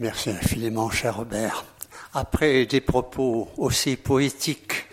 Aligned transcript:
Merci 0.00 0.30
infiniment, 0.30 0.88
cher 0.88 1.16
Robert. 1.16 1.66
Après 2.14 2.64
des 2.64 2.80
propos 2.80 3.50
aussi 3.58 3.98
poétiques, 3.98 4.86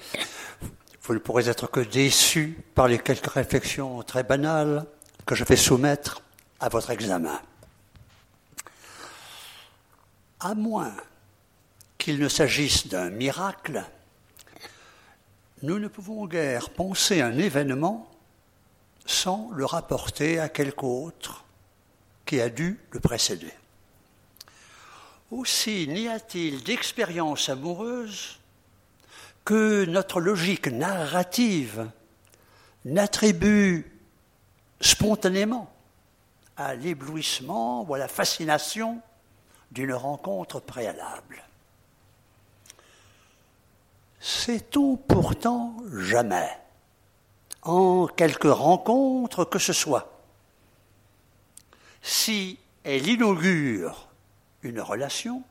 vous 1.03 1.13
ne 1.13 1.19
pourrez 1.19 1.47
être 1.47 1.67
que 1.67 1.79
déçu 1.79 2.61
par 2.75 2.89
les 2.89 2.99
quelques 2.99 3.31
réflexions 3.31 4.03
très 4.03 4.23
banales 4.23 4.85
que 5.25 5.33
je 5.33 5.45
vais 5.45 5.55
soumettre 5.55 6.21
à 6.59 6.67
votre 6.67 6.89
examen. 6.89 7.39
À 10.41 10.53
moins 10.55 10.93
qu'il 11.97 12.19
ne 12.19 12.27
s'agisse 12.27 12.87
d'un 12.87 13.09
miracle, 13.09 13.85
nous 15.61 15.79
ne 15.79 15.87
pouvons 15.87 16.25
guère 16.25 16.69
penser 16.71 17.21
un 17.21 17.37
événement 17.37 18.11
sans 19.05 19.51
le 19.53 19.63
rapporter 19.63 20.37
à 20.37 20.49
quelque 20.49 20.83
autre 20.83 21.45
qui 22.25 22.41
a 22.41 22.49
dû 22.49 22.77
le 22.91 22.99
précéder. 22.99 23.53
Aussi 25.31 25.87
n'y 25.87 26.07
a-t-il 26.07 26.63
d'expérience 26.63 27.49
amoureuse 27.49 28.39
que 29.43 29.85
notre 29.85 30.21
logique 30.21 30.67
narrative 30.67 31.89
n'attribue 32.85 33.91
spontanément 34.79 35.69
à 36.55 36.75
l'éblouissement 36.75 37.83
ou 37.83 37.93
à 37.93 37.97
la 37.97 38.07
fascination 38.07 39.01
d'une 39.71 39.93
rencontre 39.93 40.61
préalable. 40.61 41.43
Sait-on 44.19 44.95
pourtant 44.95 45.75
jamais, 45.93 46.49
en 47.63 48.07
quelque 48.07 48.47
rencontre 48.47 49.45
que 49.45 49.59
ce 49.59 49.73
soit, 49.73 50.21
si 52.01 52.57
elle 52.83 53.07
inaugure 53.07 54.06
une 54.67 54.81
relation 54.81 55.43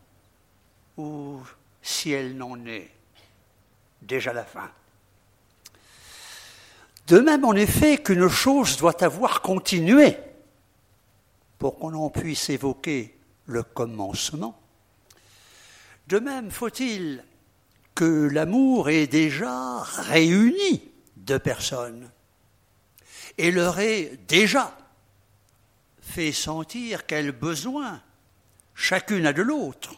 ou 0.96 1.40
si 1.82 2.12
elle 2.12 2.36
n'en 2.36 2.64
est 2.66 2.90
déjà 4.02 4.32
la 4.32 4.44
fin. 4.44 4.70
De 7.06 7.20
même, 7.20 7.44
en 7.44 7.52
effet, 7.52 7.98
qu'une 7.98 8.28
chose 8.28 8.76
doit 8.76 9.02
avoir 9.04 9.40
continué 9.40 10.16
pour 11.58 11.78
qu'on 11.78 11.94
en 11.94 12.10
puisse 12.10 12.50
évoquer 12.50 13.16
le 13.46 13.62
commencement. 13.62 14.60
De 16.08 16.18
même, 16.18 16.50
faut-il 16.50 17.24
que 17.94 18.28
l'amour 18.28 18.90
ait 18.90 19.06
déjà 19.06 19.80
réuni 19.80 20.82
deux 21.16 21.38
personnes 21.38 22.10
et 23.38 23.50
leur 23.50 23.78
ait 23.78 24.18
déjà 24.28 24.76
fait 26.00 26.32
sentir 26.32 27.06
quel 27.06 27.32
besoin 27.32 28.02
chacune 28.76 29.26
a 29.26 29.32
de 29.32 29.42
l'autre 29.42 29.94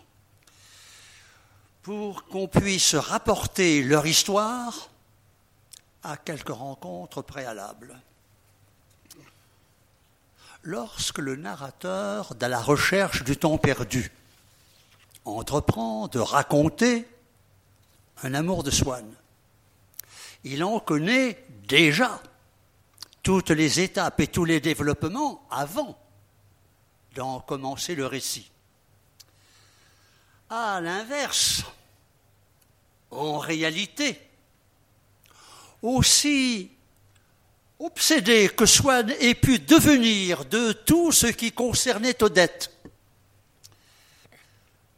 pour 1.82 2.24
qu'on 2.24 2.48
puisse 2.48 2.94
rapporter 2.94 3.82
leur 3.82 4.06
histoire 4.06 4.88
à 6.02 6.16
quelques 6.16 6.48
rencontres 6.48 7.22
préalables. 7.22 8.00
Lorsque 10.62 11.18
le 11.18 11.36
narrateur, 11.36 12.34
dans 12.34 12.50
la 12.50 12.60
recherche 12.60 13.24
du 13.24 13.36
temps 13.36 13.58
perdu, 13.58 14.12
entreprend 15.24 16.08
de 16.08 16.18
raconter 16.18 17.06
un 18.22 18.34
amour 18.34 18.62
de 18.62 18.70
Swann, 18.70 19.10
il 20.44 20.62
en 20.62 20.78
connaît 20.78 21.44
déjà 21.66 22.22
toutes 23.22 23.50
les 23.50 23.80
étapes 23.80 24.20
et 24.20 24.26
tous 24.26 24.44
les 24.44 24.60
développements 24.60 25.46
avant 25.50 25.98
d'en 27.14 27.40
commencer 27.40 27.94
le 27.94 28.06
récit. 28.06 28.50
À 30.50 30.80
l'inverse, 30.80 31.62
en 33.10 33.38
réalité, 33.38 34.18
aussi 35.82 36.70
obsédé 37.78 38.48
que 38.48 38.64
Swann 38.64 39.10
ait 39.20 39.34
pu 39.34 39.58
devenir 39.58 40.46
de 40.46 40.72
tout 40.72 41.12
ce 41.12 41.26
qui 41.26 41.52
concernait 41.52 42.22
Odette. 42.22 42.72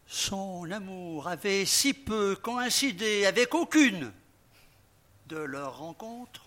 Son 0.06 0.70
amour 0.70 1.28
avait 1.28 1.66
si 1.66 1.94
peu 1.94 2.36
coïncidé 2.36 3.26
avec 3.26 3.54
aucune 3.54 4.12
de 5.26 5.36
leurs 5.36 5.78
rencontres 5.78 6.46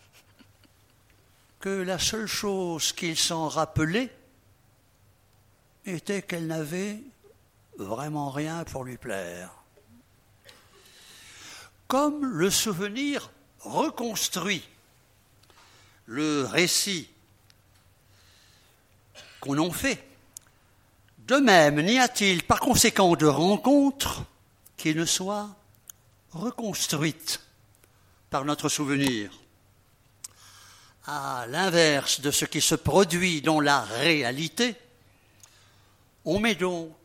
que 1.59 1.69
la 1.69 1.99
seule 1.99 2.27
chose 2.27 2.91
qu'il 2.91 3.17
s'en 3.17 3.47
rappelait 3.47 4.13
était 5.85 6.21
qu'elle 6.21 6.47
n'avait 6.47 6.99
vraiment 7.77 8.29
rien 8.29 8.63
pour 8.63 8.83
lui 8.83 8.97
plaire 8.97 9.63
comme 11.93 12.25
le 12.25 12.49
souvenir 12.49 13.29
reconstruit 13.59 14.67
le 16.07 16.43
récit 16.43 17.07
qu'on 19.39 19.59
en 19.59 19.69
fait. 19.69 20.03
De 21.19 21.35
même, 21.35 21.79
n'y 21.81 21.99
a-t-il 21.99 22.41
par 22.45 22.59
conséquent 22.61 23.15
de 23.15 23.27
rencontres 23.27 24.23
qui 24.75 24.95
ne 24.95 25.05
soient 25.05 25.55
reconstruites 26.31 27.41
par 28.31 28.43
notre 28.43 28.69
souvenir? 28.69 29.29
À 31.05 31.45
l'inverse 31.47 32.21
de 32.21 32.31
ce 32.31 32.45
qui 32.45 32.59
se 32.59 32.73
produit 32.73 33.43
dans 33.43 33.59
la 33.59 33.81
réalité, 33.81 34.75
on 36.25 36.39
met 36.39 36.55
donc 36.55 36.95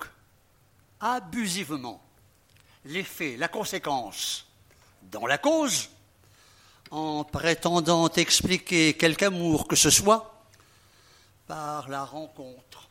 abusivement 1.00 2.02
l'effet, 2.84 3.36
la 3.36 3.48
conséquence 3.48 4.46
dans 5.02 5.26
la 5.26 5.38
cause, 5.38 5.90
en 6.90 7.24
prétendant 7.24 8.08
expliquer 8.08 8.94
quelque 8.94 9.24
amour 9.24 9.68
que 9.68 9.76
ce 9.76 9.90
soit 9.90 10.44
par 11.46 11.88
la 11.88 12.04
rencontre 12.04 12.88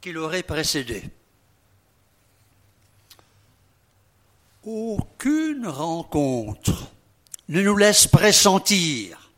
qui 0.00 0.12
l'aurait 0.12 0.42
précédé. 0.42 1.02
Aucune 4.64 5.66
rencontre 5.66 6.90
ne 7.48 7.62
nous 7.62 7.76
laisse 7.76 8.06
pressentir 8.06 9.30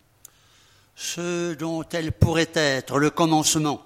ce 0.95 1.55
dont 1.55 1.85
elle 1.91 2.13
pourrait 2.13 2.51
être 2.55 2.99
le 2.99 3.11
commencement. 3.11 3.85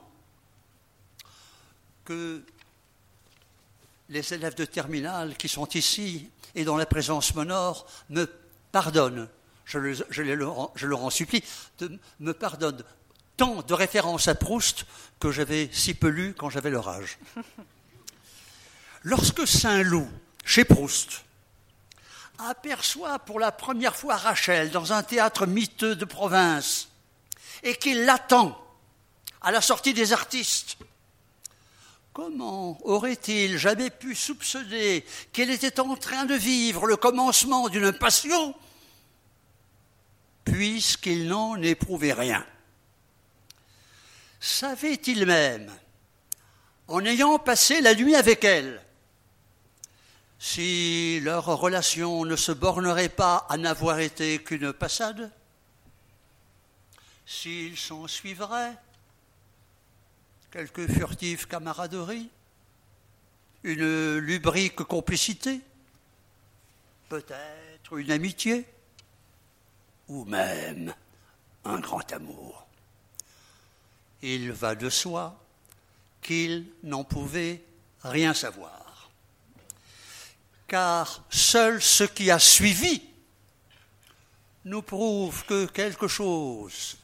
Que 2.05 2.45
les 4.13 4.35
élèves 4.35 4.55
de 4.55 4.67
terminale 4.67 5.37
qui 5.37 5.49
sont 5.49 5.69
ici 5.71 6.29
et 6.55 6.65
dont 6.65 6.77
la 6.77 6.85
présence 6.85 7.35
m'honore 7.35 7.87
me 8.11 8.27
pardonnent, 8.71 9.29
je, 9.65 9.79
leur 9.79 11.05
en 11.05 11.11
supplie, 11.11 11.43
de, 11.79 11.99
me 12.21 12.35
pardonnent 12.35 12.85
tant 13.39 13.63
de 13.63 13.73
références 13.75 14.29
à 14.29 14.35
Proust 14.35 14.85
que 15.19 15.31
j'avais 15.31 15.71
si 15.73 15.95
peu 15.95 16.09
lu 16.09 16.35
quand 16.37 16.51
j'avais 16.51 16.69
leur 16.69 16.89
âge. 16.89 17.19
Lorsque 19.03 19.49
Saint-Loup, 19.49 20.09
chez 20.45 20.65
Proust, 20.65 21.25
aperçoit 22.39 23.19
pour 23.19 23.41
la 23.41 23.51
première 23.51 23.97
fois 23.97 24.17
Rachel 24.17 24.71
dans 24.71 24.93
un 24.93 25.03
théâtre 25.03 25.47
miteux 25.47 25.97
de 25.97 26.05
province 26.05 26.89
et 27.63 27.77
qu'il 27.77 28.05
l'attend 28.05 28.59
à 29.41 29.51
la 29.53 29.63
sortie 29.63 29.95
des 29.95 30.13
artistes, 30.13 30.77
Comment 32.13 32.79
aurait-il 32.87 33.57
jamais 33.57 33.89
pu 33.89 34.15
soupçonner 34.15 35.03
qu'elle 35.33 35.49
était 35.49 35.81
en 35.81 35.97
train 35.97 36.27
de 36.27 36.35
vivre 36.35 36.87
le 36.87 36.97
commencement 36.97 37.71
d'une 37.71 37.93
passion 37.93 38.55
puisqu'il 40.45 41.29
n'en 41.29 41.57
éprouvait 41.63 42.13
rien? 42.13 42.45
Savait-il 44.41 45.25
même, 45.25 45.73
en 46.89 47.03
ayant 47.05 47.39
passé 47.39 47.81
la 47.81 47.95
nuit 47.95 48.17
avec 48.17 48.45
elle, 48.45 48.85
si 50.39 51.21
leur 51.21 51.47
relation 51.47 52.25
ne 52.27 52.37
se 52.37 52.53
bornerait 52.53 53.09
pas 53.09 53.47
à 53.49 53.57
n'avoir 53.57 54.01
été 54.01 54.43
qu'une 54.43 54.73
passade? 54.75 55.31
S'il 57.25 57.79
s'en 57.79 58.07
suivrait 58.07 58.77
quelques 60.53 60.87
furtives 60.87 61.49
camaraderies, 61.49 62.29
une 63.65 64.19
lubrique 64.19 64.83
complicité, 64.83 65.61
peut-être 67.09 67.97
une 67.97 68.11
amitié, 68.11 68.67
ou 70.09 70.27
même 70.27 70.95
un 71.65 71.81
grand 71.81 72.13
amour. 72.13 72.67
Il 74.21 74.53
va 74.53 74.75
de 74.75 74.91
soi 74.91 75.41
qu'il 76.21 76.67
n'en 76.83 77.03
pouvait 77.03 77.63
rien 78.03 78.35
savoir. 78.35 79.11
Car 80.69 81.25
seul 81.31 81.81
ce 81.81 82.05
qui 82.05 82.31
a 82.31 82.39
suivi 82.39 83.03
nous 84.67 84.83
prouve 84.83 85.45
que 85.47 85.67
quelque 85.67 86.09
chose 86.09 86.97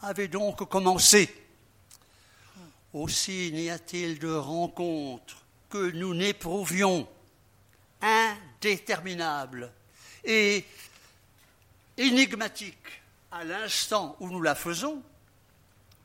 avait 0.00 0.28
donc 0.28 0.68
commencé 0.68 1.45
aussi 2.96 3.50
n'y 3.52 3.70
a-t-il 3.70 4.18
de 4.18 4.32
rencontre 4.32 5.44
que 5.68 5.90
nous 5.90 6.14
n'éprouvions 6.14 7.08
indéterminable 8.00 9.72
et 10.24 10.64
énigmatique 11.96 13.02
à 13.30 13.44
l'instant 13.44 14.16
où 14.20 14.28
nous 14.28 14.40
la 14.40 14.54
faisons, 14.54 15.02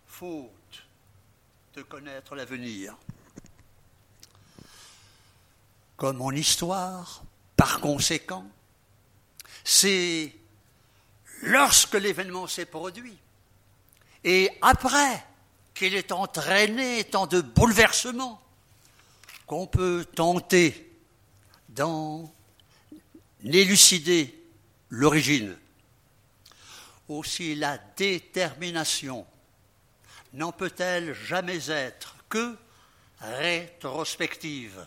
faute 0.07 0.49
de 1.75 1.81
connaître 1.81 2.35
l'avenir. 2.35 2.97
Comme 5.95 6.21
en 6.21 6.31
histoire, 6.31 7.23
par 7.55 7.79
conséquent, 7.79 8.45
c'est 9.63 10.33
lorsque 11.43 11.93
l'événement 11.93 12.47
s'est 12.47 12.65
produit 12.65 13.17
et 14.23 14.49
après 14.61 15.25
qu'il 15.81 15.95
est 15.95 16.11
entraîné 16.11 17.03
tant 17.05 17.25
de 17.25 17.41
bouleversements 17.41 18.39
qu'on 19.47 19.65
peut 19.65 20.05
tenter 20.13 20.95
d'en 21.69 22.31
élucider 23.43 24.39
l'origine. 24.91 25.57
Aussi 27.09 27.55
la 27.55 27.79
détermination 27.97 29.25
n'en 30.33 30.51
peut-elle 30.51 31.15
jamais 31.15 31.71
être 31.71 32.15
que 32.29 32.55
rétrospective. 33.19 34.85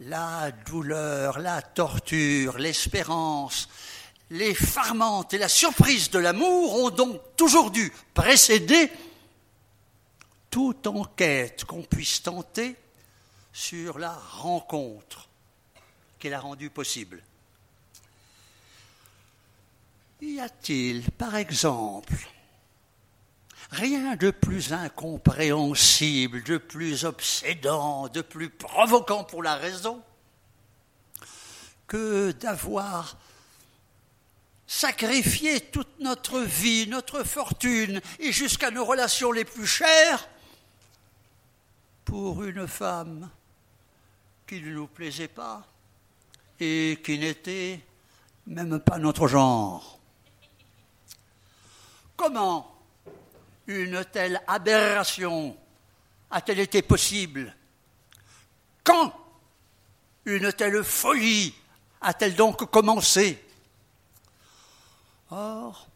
La 0.00 0.50
douleur, 0.50 1.40
la 1.40 1.60
torture, 1.60 2.56
l'espérance, 2.56 3.68
l'effarement 4.30 5.28
et 5.28 5.36
la 5.36 5.50
surprise 5.50 6.08
de 6.08 6.18
l'amour 6.18 6.82
ont 6.82 6.90
donc 6.90 7.20
toujours 7.36 7.70
dû 7.70 7.92
précéder 8.14 8.90
toute 10.50 10.86
enquête 10.86 11.64
qu'on 11.64 11.82
puisse 11.82 12.22
tenter 12.22 12.76
sur 13.52 13.98
la 13.98 14.12
rencontre 14.12 15.28
qu'elle 16.18 16.34
a 16.34 16.40
rendue 16.40 16.70
possible. 16.70 17.22
Y 20.20 20.38
a-t-il, 20.38 21.10
par 21.12 21.36
exemple, 21.36 22.14
rien 23.70 24.16
de 24.16 24.30
plus 24.30 24.72
incompréhensible, 24.72 26.42
de 26.42 26.58
plus 26.58 27.04
obsédant, 27.04 28.08
de 28.08 28.20
plus 28.20 28.50
provoquant 28.50 29.24
pour 29.24 29.42
la 29.42 29.56
raison 29.56 30.02
que 31.86 32.32
d'avoir 32.32 33.16
sacrifié 34.66 35.60
toute 35.60 35.98
notre 36.00 36.40
vie, 36.40 36.86
notre 36.86 37.24
fortune 37.24 38.00
et 38.18 38.30
jusqu'à 38.30 38.70
nos 38.70 38.84
relations 38.84 39.32
les 39.32 39.44
plus 39.44 39.66
chères 39.66 40.28
pour 42.10 42.42
une 42.42 42.66
femme 42.66 43.30
qui 44.44 44.60
ne 44.60 44.72
nous 44.74 44.88
plaisait 44.88 45.28
pas 45.28 45.64
et 46.58 46.98
qui 47.04 47.16
n'était 47.16 47.80
même 48.48 48.80
pas 48.80 48.98
notre 48.98 49.28
genre. 49.28 50.00
Comment 52.16 52.76
une 53.68 54.04
telle 54.06 54.42
aberration 54.48 55.56
a-t-elle 56.32 56.58
été 56.58 56.82
possible? 56.82 57.54
Quand 58.82 59.14
une 60.24 60.52
telle 60.52 60.82
folie 60.82 61.54
a-t-elle 62.00 62.34
donc 62.34 62.68
commencé? 62.72 63.40
Or, 65.30 65.86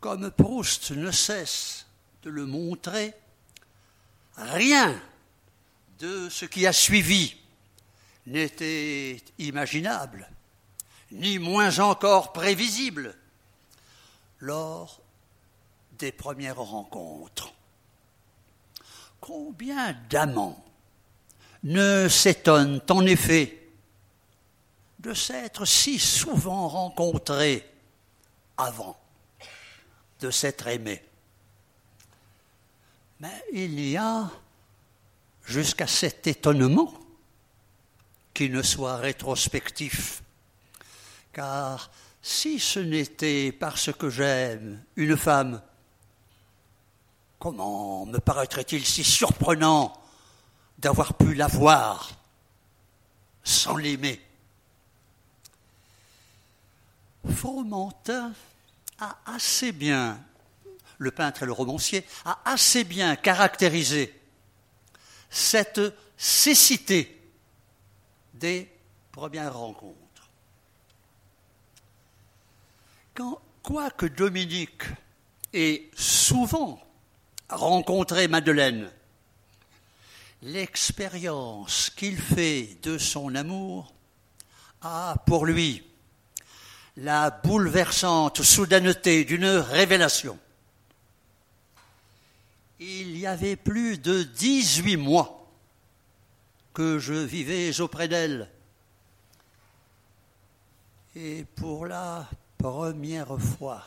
comme 0.00 0.30
Proust 0.30 0.92
ne 0.92 1.10
cesse 1.10 1.84
de 2.22 2.30
le 2.30 2.46
montrer, 2.46 3.12
rien 4.38 4.98
de 6.02 6.28
ce 6.28 6.46
qui 6.46 6.66
a 6.66 6.72
suivi 6.72 7.36
n'était 8.26 9.22
imaginable, 9.38 10.28
ni 11.12 11.38
moins 11.38 11.78
encore 11.78 12.32
prévisible 12.32 13.16
lors 14.40 15.00
des 15.92 16.10
premières 16.10 16.58
rencontres. 16.58 17.52
Combien 19.20 19.92
d'amants 20.10 20.64
ne 21.62 22.08
s'étonnent 22.08 22.82
en 22.90 23.06
effet 23.06 23.70
de 24.98 25.14
s'être 25.14 25.64
si 25.64 26.00
souvent 26.00 26.66
rencontrés 26.66 27.64
avant 28.56 28.98
de 30.18 30.32
s'être 30.32 30.66
aimés? 30.66 31.04
Mais 33.20 33.44
il 33.52 33.78
y 33.78 33.96
a 33.96 34.28
jusqu'à 35.44 35.86
cet 35.86 36.26
étonnement 36.26 36.92
qui 38.34 38.48
ne 38.48 38.62
soit 38.62 38.96
rétrospectif. 38.96 40.22
Car 41.32 41.90
si 42.22 42.58
ce 42.58 42.78
n'était 42.78 43.52
parce 43.52 43.92
que 43.92 44.08
j'aime 44.08 44.82
une 44.96 45.16
femme, 45.16 45.60
comment 47.38 48.06
me 48.06 48.18
paraîtrait-il 48.18 48.84
si 48.86 49.04
surprenant 49.04 49.92
d'avoir 50.78 51.14
pu 51.14 51.34
la 51.34 51.48
voir 51.48 52.10
sans 53.42 53.76
l'aimer? 53.76 54.20
Fromentin 57.34 58.32
a 58.98 59.18
assez 59.26 59.72
bien, 59.72 60.20
le 60.98 61.10
peintre 61.10 61.42
et 61.42 61.46
le 61.46 61.52
romancier, 61.52 62.06
a 62.24 62.38
assez 62.44 62.84
bien 62.84 63.16
caractérisé 63.16 64.21
cette 65.32 65.80
cécité 66.16 67.18
des 68.34 68.70
premières 69.10 69.56
rencontres. 69.56 69.96
Quand, 73.14 73.40
quoique 73.62 74.06
Dominique 74.06 74.82
ait 75.54 75.90
souvent 75.94 76.80
rencontré 77.48 78.28
Madeleine, 78.28 78.90
l'expérience 80.42 81.90
qu'il 81.90 82.18
fait 82.18 82.78
de 82.82 82.98
son 82.98 83.34
amour 83.34 83.94
a 84.82 85.16
pour 85.26 85.46
lui 85.46 85.82
la 86.98 87.30
bouleversante 87.30 88.42
soudaineté 88.42 89.24
d'une 89.24 89.46
révélation. 89.46 90.38
Il 92.84 93.16
y 93.16 93.28
avait 93.28 93.54
plus 93.54 93.98
de 93.98 94.24
dix-huit 94.24 94.96
mois 94.96 95.48
que 96.74 96.98
je 96.98 97.14
vivais 97.14 97.80
auprès 97.80 98.08
d'elle. 98.08 98.50
Et 101.14 101.44
pour 101.54 101.86
la 101.86 102.28
première 102.58 103.38
fois, 103.38 103.84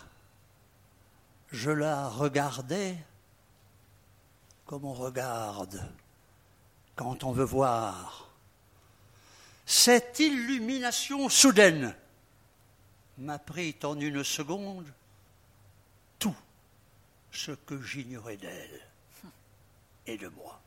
je 1.51 1.71
la 1.71 2.07
regardais 2.07 2.95
comme 4.65 4.85
on 4.85 4.93
regarde 4.93 5.85
quand 6.95 7.25
on 7.25 7.33
veut 7.33 7.43
voir. 7.43 8.29
Cette 9.65 10.19
illumination 10.19 11.27
soudaine 11.27 11.93
m'a 13.17 13.39
pris 13.39 13.75
en 13.83 13.99
une 13.99 14.23
seconde 14.23 14.87
tout 16.17 16.35
ce 17.31 17.51
que 17.51 17.81
j'ignorais 17.81 18.37
d'elle 18.37 18.84
et 20.07 20.17
de 20.17 20.27
moi. 20.29 20.59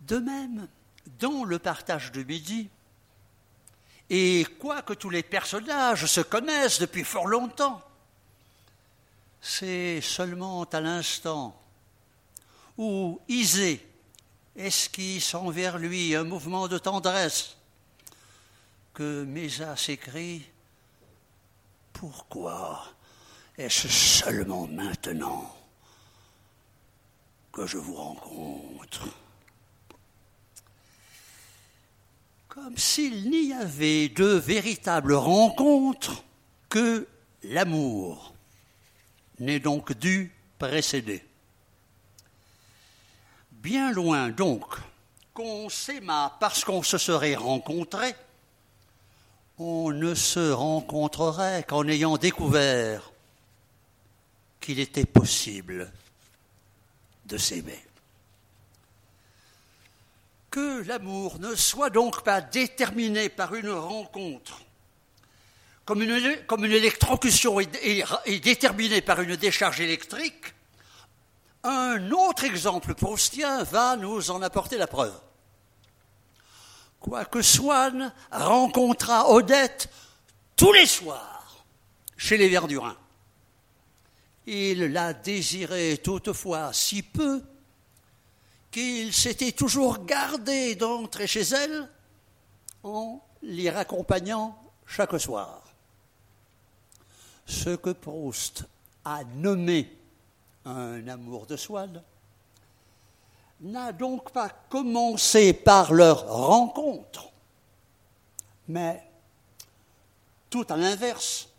De 0.00 0.18
même, 0.18 0.68
dans 1.18 1.44
le 1.44 1.58
partage 1.58 2.12
de 2.12 2.22
midi, 2.22 2.68
et 4.10 4.46
quoique 4.58 4.94
tous 4.94 5.10
les 5.10 5.22
personnages 5.22 6.06
se 6.06 6.20
connaissent 6.20 6.80
depuis 6.80 7.04
fort 7.04 7.26
longtemps, 7.26 7.82
c'est 9.40 10.00
seulement 10.00 10.64
à 10.64 10.80
l'instant 10.80 11.60
où 12.76 13.20
Isée 13.28 13.86
esquisse 14.56 15.34
envers 15.34 15.78
lui 15.78 16.14
un 16.14 16.24
mouvement 16.24 16.68
de 16.68 16.78
tendresse 16.78 17.56
que 18.94 19.24
Mésa 19.24 19.76
s'écrie 19.76 20.44
Pourquoi 21.92 22.84
est-ce 23.56 23.88
seulement 23.88 24.66
maintenant? 24.66 25.57
Je 27.66 27.78
vous 27.78 27.94
rencontre 27.94 29.08
comme 32.48 32.76
s'il 32.76 33.30
n'y 33.30 33.52
avait 33.52 34.08
de 34.08 34.24
véritable 34.24 35.12
rencontre 35.12 36.24
que 36.68 37.06
l'amour 37.44 38.34
n'est 39.38 39.60
donc 39.60 39.92
dû 39.92 40.32
précéder. 40.58 41.24
Bien 43.52 43.92
loin 43.92 44.30
donc 44.30 44.64
qu'on 45.34 45.68
s'aima 45.68 46.36
parce 46.40 46.64
qu'on 46.64 46.82
se 46.82 46.98
serait 46.98 47.36
rencontré, 47.36 48.12
on 49.58 49.92
ne 49.92 50.14
se 50.16 50.50
rencontrerait 50.50 51.62
qu'en 51.62 51.86
ayant 51.86 52.16
découvert 52.16 53.12
qu'il 54.60 54.80
était 54.80 55.06
possible 55.06 55.92
de 57.28 57.38
s'aimer. 57.38 57.84
Que 60.50 60.82
l'amour 60.84 61.38
ne 61.38 61.54
soit 61.54 61.90
donc 61.90 62.24
pas 62.24 62.40
déterminé 62.40 63.28
par 63.28 63.54
une 63.54 63.70
rencontre, 63.70 64.60
comme 65.84 66.02
une, 66.02 66.72
électrocution 66.72 67.60
est, 67.60 68.04
est 68.26 68.40
déterminée 68.40 69.00
par 69.00 69.20
une 69.20 69.36
décharge 69.36 69.80
électrique, 69.80 70.54
un 71.64 72.10
autre 72.12 72.44
exemple 72.44 72.94
proustien 72.94 73.62
va 73.64 73.96
nous 73.96 74.30
en 74.30 74.42
apporter 74.42 74.76
la 74.78 74.86
preuve. 74.86 75.18
Quoique 77.00 77.42
Swann 77.42 78.12
rencontra 78.30 79.30
Odette 79.30 79.88
tous 80.56 80.72
les 80.72 80.86
soirs 80.86 81.64
chez 82.16 82.36
les 82.36 82.48
Verdurins, 82.48 82.96
il 84.48 84.92
la 84.92 85.12
désirait 85.12 85.98
toutefois 85.98 86.72
si 86.72 87.02
peu 87.02 87.42
qu'il 88.70 89.12
s'était 89.12 89.52
toujours 89.52 90.06
gardé 90.06 90.74
d'entrer 90.74 91.26
chez 91.26 91.42
elle 91.42 91.86
en 92.82 93.20
l'y 93.42 93.68
raccompagnant 93.68 94.58
chaque 94.86 95.20
soir. 95.20 95.62
Ce 97.44 97.76
que 97.76 97.90
Proust 97.90 98.64
a 99.04 99.22
nommé 99.24 99.94
un 100.64 101.06
amour 101.08 101.44
de 101.44 101.56
Swann 101.56 102.02
n'a 103.60 103.92
donc 103.92 104.30
pas 104.32 104.48
commencé 104.48 105.52
par 105.52 105.92
leur 105.92 106.26
rencontre, 106.26 107.32
mais 108.66 109.02
tout 110.48 110.64
à 110.70 110.76
l'inverse, 110.76 111.50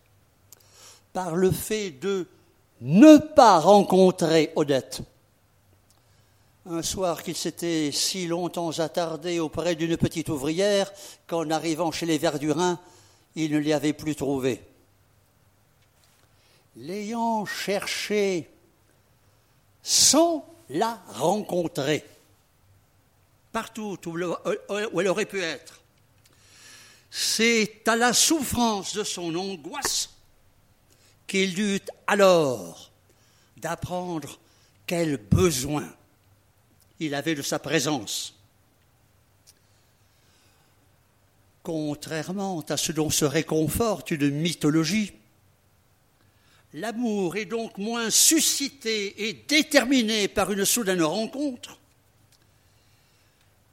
par 1.13 1.35
le 1.35 1.51
fait 1.51 1.91
de 1.91 2.27
ne 2.81 3.17
pas 3.17 3.59
rencontrer 3.59 4.51
Odette. 4.55 5.01
Un 6.69 6.81
soir 6.81 7.23
qu'il 7.23 7.35
s'était 7.35 7.91
si 7.91 8.27
longtemps 8.27 8.77
attardé 8.79 9.39
auprès 9.39 9.75
d'une 9.75 9.97
petite 9.97 10.29
ouvrière 10.29 10.91
qu'en 11.27 11.49
arrivant 11.49 11.91
chez 11.91 12.05
les 12.05 12.17
Verdurins, 12.17 12.79
il 13.35 13.51
ne 13.51 13.57
l'y 13.57 13.73
avait 13.73 13.93
plus 13.93 14.15
trouvée. 14.15 14.61
L'ayant 16.75 17.45
cherché 17.45 18.49
sans 19.81 20.45
la 20.69 21.01
rencontrer, 21.07 22.05
partout 23.51 23.97
où 24.05 24.99
elle 24.99 25.07
aurait 25.07 25.25
pu 25.25 25.41
être, 25.41 25.81
c'est 27.09 27.81
à 27.87 27.95
la 27.95 28.13
souffrance 28.13 28.95
de 28.95 29.03
son 29.03 29.33
angoisse 29.35 30.09
qu'il 31.29 31.57
eut 31.59 31.79
alors 32.07 32.91
d'apprendre 33.55 34.39
quel 34.85 35.17
besoin 35.17 35.87
il 36.99 37.13
avait 37.13 37.35
de 37.35 37.43
sa 37.43 37.59
présence. 37.59 38.35
Contrairement 41.61 42.65
à 42.67 42.77
ce 42.77 42.91
dont 42.91 43.11
se 43.11 43.25
réconforte 43.25 44.11
une 44.11 44.31
mythologie, 44.31 45.13
l'amour 46.73 47.37
est 47.37 47.45
donc 47.45 47.77
moins 47.77 48.09
suscité 48.09 49.29
et 49.29 49.33
déterminé 49.47 50.27
par 50.27 50.51
une 50.51 50.65
soudaine 50.65 51.03
rencontre 51.03 51.77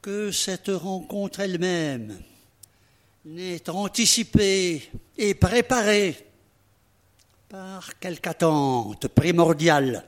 que 0.02 0.30
cette 0.30 0.68
rencontre 0.68 1.40
elle-même 1.40 2.20
n'est 3.24 3.70
anticipée 3.70 4.90
et 5.16 5.34
préparée 5.34 6.26
par 7.48 7.98
quelque 7.98 8.28
attente 8.28 9.08
primordiale. 9.08 10.04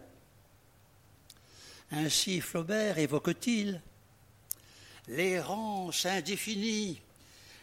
Ainsi 1.91 2.41
Flaubert 2.41 2.99
évoque-t-il 2.99 3.81
l'errance 5.09 6.05
indéfinie, 6.05 7.01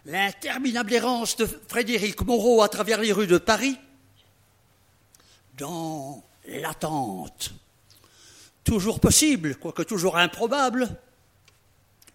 l'interminable 0.06 0.94
errance 0.94 1.36
de 1.36 1.46
Frédéric 1.46 2.22
Moreau 2.22 2.62
à 2.64 2.70
travers 2.70 3.00
les 3.02 3.12
rues 3.12 3.28
de 3.28 3.38
Paris, 3.38 3.78
dans 5.58 6.24
l'attente, 6.48 7.54
toujours 8.64 9.00
possible, 9.00 9.56
quoique 9.56 9.84
toujours 9.84 10.18
improbable, 10.18 10.90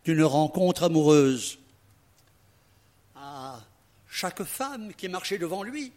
d'une 0.05 0.25
rencontre 0.25 0.85
amoureuse. 0.85 1.59
À 3.15 3.61
chaque 4.09 4.43
femme 4.43 4.93
qui 4.95 5.09
marchait 5.09 5.39
devant 5.39 5.63
lui, 5.63 5.93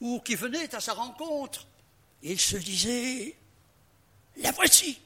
ou 0.00 0.20
qui 0.20 0.34
venait 0.34 0.74
à 0.74 0.80
sa 0.80 0.94
rencontre, 0.94 1.66
il 2.22 2.38
se 2.38 2.56
disait 2.56 3.34
La 4.36 4.52
voici 4.52 5.00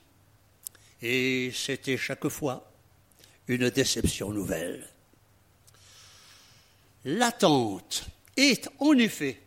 Et 1.00 1.52
c'était 1.54 1.96
chaque 1.96 2.28
fois 2.28 2.70
une 3.48 3.70
déception 3.70 4.30
nouvelle. 4.30 4.88
L'attente 7.04 8.04
est 8.36 8.68
en 8.78 8.96
effet 8.98 9.40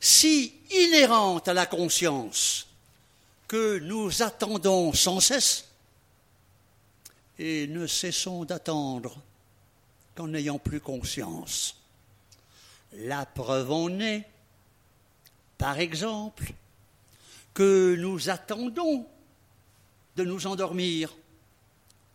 si 0.00 0.54
inhérente 0.70 1.48
à 1.48 1.54
la 1.54 1.66
conscience 1.66 2.68
que 3.48 3.78
nous 3.78 4.22
attendons 4.22 4.92
sans 4.92 5.20
cesse 5.20 5.64
et 7.38 7.66
ne 7.66 7.86
cessons 7.86 8.44
d'attendre 8.44 9.20
qu'en 10.14 10.28
n'ayant 10.28 10.58
plus 10.58 10.80
conscience. 10.80 11.76
La 12.92 13.26
preuve 13.26 13.72
en 13.72 14.00
est 14.00 14.26
par 15.58 15.78
exemple, 15.80 16.52
que 17.52 17.96
nous 17.98 18.30
attendons 18.30 19.04
de 20.16 20.24
nous 20.24 20.46
endormir, 20.46 21.14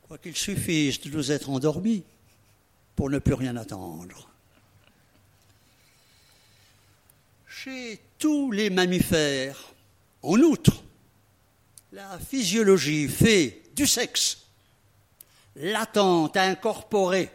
quoiqu'il 0.08 0.36
suffise 0.36 1.02
de 1.02 1.10
nous 1.10 1.32
être 1.32 1.50
endormis 1.50 2.04
pour 2.96 3.10
ne 3.10 3.20
plus 3.20 3.34
rien 3.34 3.58
attendre. 3.58 4.30
Chez 7.48 8.00
tous 8.18 8.52
les 8.52 8.70
mammifères, 8.70 9.74
en 10.22 10.38
outre, 10.40 10.84
la 11.92 12.18
physiologie 12.20 13.08
fait 13.08 13.62
du 13.76 13.86
sexe 13.86 14.40
l'attente 15.56 16.36
incorporée, 16.38 17.30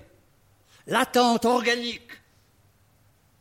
l'attente 0.86 1.44
organique 1.44 2.10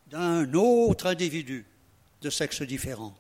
d'un 0.08 0.54
autre 0.54 1.08
individu 1.08 1.66
de 2.22 2.30
sexe 2.30 2.62
différent. 2.62 3.16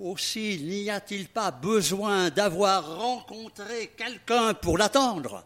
Aussi 0.00 0.60
n'y 0.62 0.90
a-t-il 0.90 1.28
pas 1.28 1.50
besoin 1.50 2.30
d'avoir 2.30 2.98
rencontré 2.98 3.88
quelqu'un 3.96 4.54
pour 4.54 4.78
l'attendre 4.78 5.44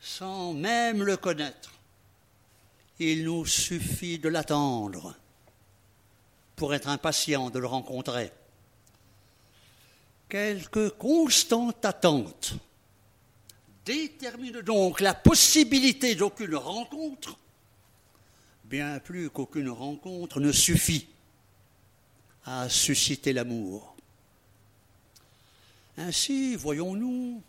Sans 0.00 0.52
même 0.52 1.02
le 1.02 1.16
connaître, 1.16 1.72
il 2.98 3.24
nous 3.24 3.46
suffit 3.46 4.18
de 4.18 4.28
l'attendre 4.28 5.14
pour 6.56 6.74
être 6.74 6.88
impatient 6.88 7.48
de 7.50 7.58
le 7.58 7.66
rencontrer. 7.66 8.32
Quelque 10.28 10.88
constante 10.90 11.84
attente 11.84 12.54
détermine 13.86 14.60
donc 14.60 15.00
la 15.00 15.14
possibilité 15.14 16.14
d'aucune 16.14 16.56
rencontre 16.56 17.38
bien 18.68 18.98
plus 18.98 19.30
qu'aucune 19.30 19.70
rencontre 19.70 20.40
ne 20.40 20.52
suffit 20.52 21.08
à 22.44 22.68
susciter 22.68 23.32
l'amour. 23.32 23.96
Ainsi, 25.96 26.54
voyons-nous, 26.54 27.42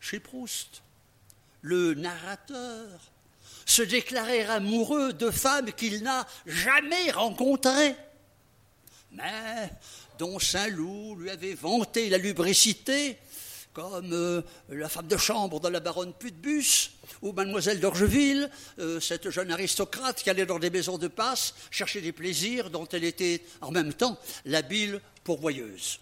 chez 0.00 0.18
Proust, 0.18 0.82
le 1.62 1.94
narrateur 1.94 3.00
se 3.66 3.82
déclarer 3.82 4.44
amoureux 4.46 5.12
de 5.12 5.30
femmes 5.30 5.72
qu'il 5.72 6.02
n'a 6.02 6.26
jamais 6.46 7.10
rencontrées, 7.12 7.94
mais 9.12 9.70
dont 10.18 10.38
Saint-Loup 10.38 11.16
lui 11.16 11.30
avait 11.30 11.54
vanté 11.54 12.08
la 12.08 12.18
lubricité 12.18 13.16
comme 13.78 14.12
euh, 14.12 14.42
la 14.70 14.88
femme 14.88 15.06
de 15.06 15.16
chambre 15.16 15.60
de 15.60 15.68
la 15.68 15.78
baronne 15.78 16.12
Putbus, 16.12 16.90
ou 17.22 17.30
mademoiselle 17.30 17.78
d'Orgeville, 17.78 18.50
euh, 18.80 18.98
cette 18.98 19.30
jeune 19.30 19.52
aristocrate 19.52 20.20
qui 20.20 20.28
allait 20.30 20.46
dans 20.46 20.58
des 20.58 20.68
maisons 20.68 20.98
de 20.98 21.06
passe 21.06 21.54
chercher 21.70 22.00
des 22.00 22.10
plaisirs 22.10 22.70
dont 22.70 22.88
elle 22.88 23.04
était 23.04 23.40
en 23.60 23.70
même 23.70 23.94
temps 23.94 24.18
l'habile 24.46 25.00
pourvoyeuse. 25.22 26.00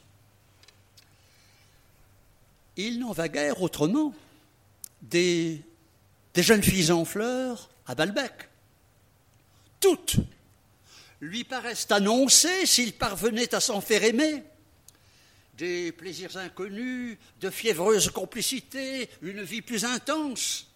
Il 2.79 2.99
n'en 2.99 3.13
va 3.13 3.29
guère 3.29 3.61
autrement 3.61 4.15
des, 5.03 5.61
jeunes 6.35 6.63
filles 6.63 6.93
en 6.93 7.05
fleurs 7.05 7.69
à 7.87 7.95
Balbec. 7.95 8.49
Toutes 9.81 10.17
lui 11.21 11.45
paraissent 11.45 11.89
annoncer, 11.91 12.65
s'il 12.65 12.95
parvenait 12.95 13.55
à 13.55 13.61
s'en 13.61 13.83
faire 13.83 14.03
aimer, 14.03 14.45
des 15.57 15.93
plaisirs 15.93 16.37
inconnus, 16.37 17.17
de 17.41 17.51
fiévreuses 17.51 18.11
complicités, 18.11 19.09
une 19.23 19.43
vie 19.43 19.63
plus 19.63 19.85
intense. 19.85 20.67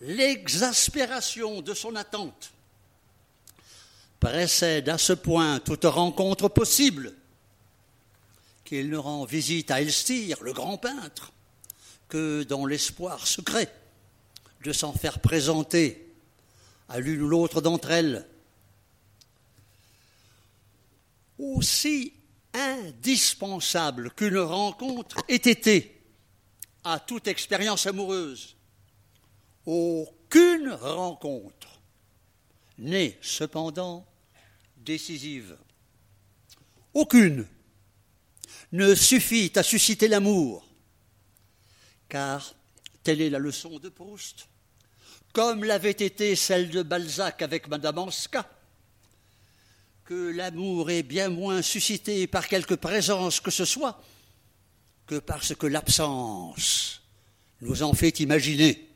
L'exaspération 0.00 1.60
de 1.60 1.74
son 1.74 1.96
attente 1.96 2.52
précède 4.20 4.88
à 4.88 4.98
ce 4.98 5.12
point 5.12 5.58
toute 5.60 5.84
rencontre 5.84 6.48
possible 6.48 7.14
qu'il 8.64 8.88
ne 8.88 8.96
rend 8.96 9.24
visite 9.24 9.70
à 9.70 9.80
Elstir, 9.80 10.42
le 10.42 10.52
grand 10.52 10.78
peintre, 10.78 11.32
que 12.08 12.44
dans 12.44 12.66
l'espoir 12.66 13.26
secret 13.26 13.72
de 14.62 14.72
s'en 14.72 14.92
faire 14.92 15.20
présenter 15.20 16.06
à 16.88 17.00
l'une 17.00 17.22
ou 17.22 17.28
l'autre 17.28 17.60
d'entre 17.60 17.90
elles. 17.90 18.26
Aussi 21.38 22.12
indispensable 22.54 24.10
qu'une 24.12 24.38
rencontre 24.38 25.16
ait 25.28 25.36
été 25.36 26.00
à 26.84 26.98
toute 26.98 27.28
expérience 27.28 27.86
amoureuse, 27.86 28.56
aucune 29.66 30.70
rencontre 30.70 31.80
n'est 32.78 33.18
cependant 33.20 34.06
décisive. 34.78 35.56
Aucune 36.94 37.46
ne 38.72 38.94
suffit 38.94 39.52
à 39.56 39.62
susciter 39.62 40.08
l'amour, 40.08 40.66
car 42.08 42.54
telle 43.02 43.20
est 43.20 43.30
la 43.30 43.38
leçon 43.38 43.78
de 43.78 43.88
Proust, 43.88 44.48
comme 45.32 45.64
l'avait 45.64 45.90
été 45.90 46.34
celle 46.36 46.70
de 46.70 46.82
Balzac 46.82 47.42
avec 47.42 47.68
Madame 47.68 47.98
Anska, 47.98 48.48
que 50.10 50.32
l'amour 50.32 50.90
est 50.90 51.04
bien 51.04 51.28
moins 51.28 51.62
suscité 51.62 52.26
par 52.26 52.48
quelque 52.48 52.74
présence 52.74 53.38
que 53.38 53.52
ce 53.52 53.64
soit 53.64 54.02
que 55.06 55.20
parce 55.20 55.54
que 55.54 55.68
l'absence 55.68 57.02
nous 57.60 57.84
en 57.84 57.92
fait 57.92 58.18
imaginer. 58.18 58.88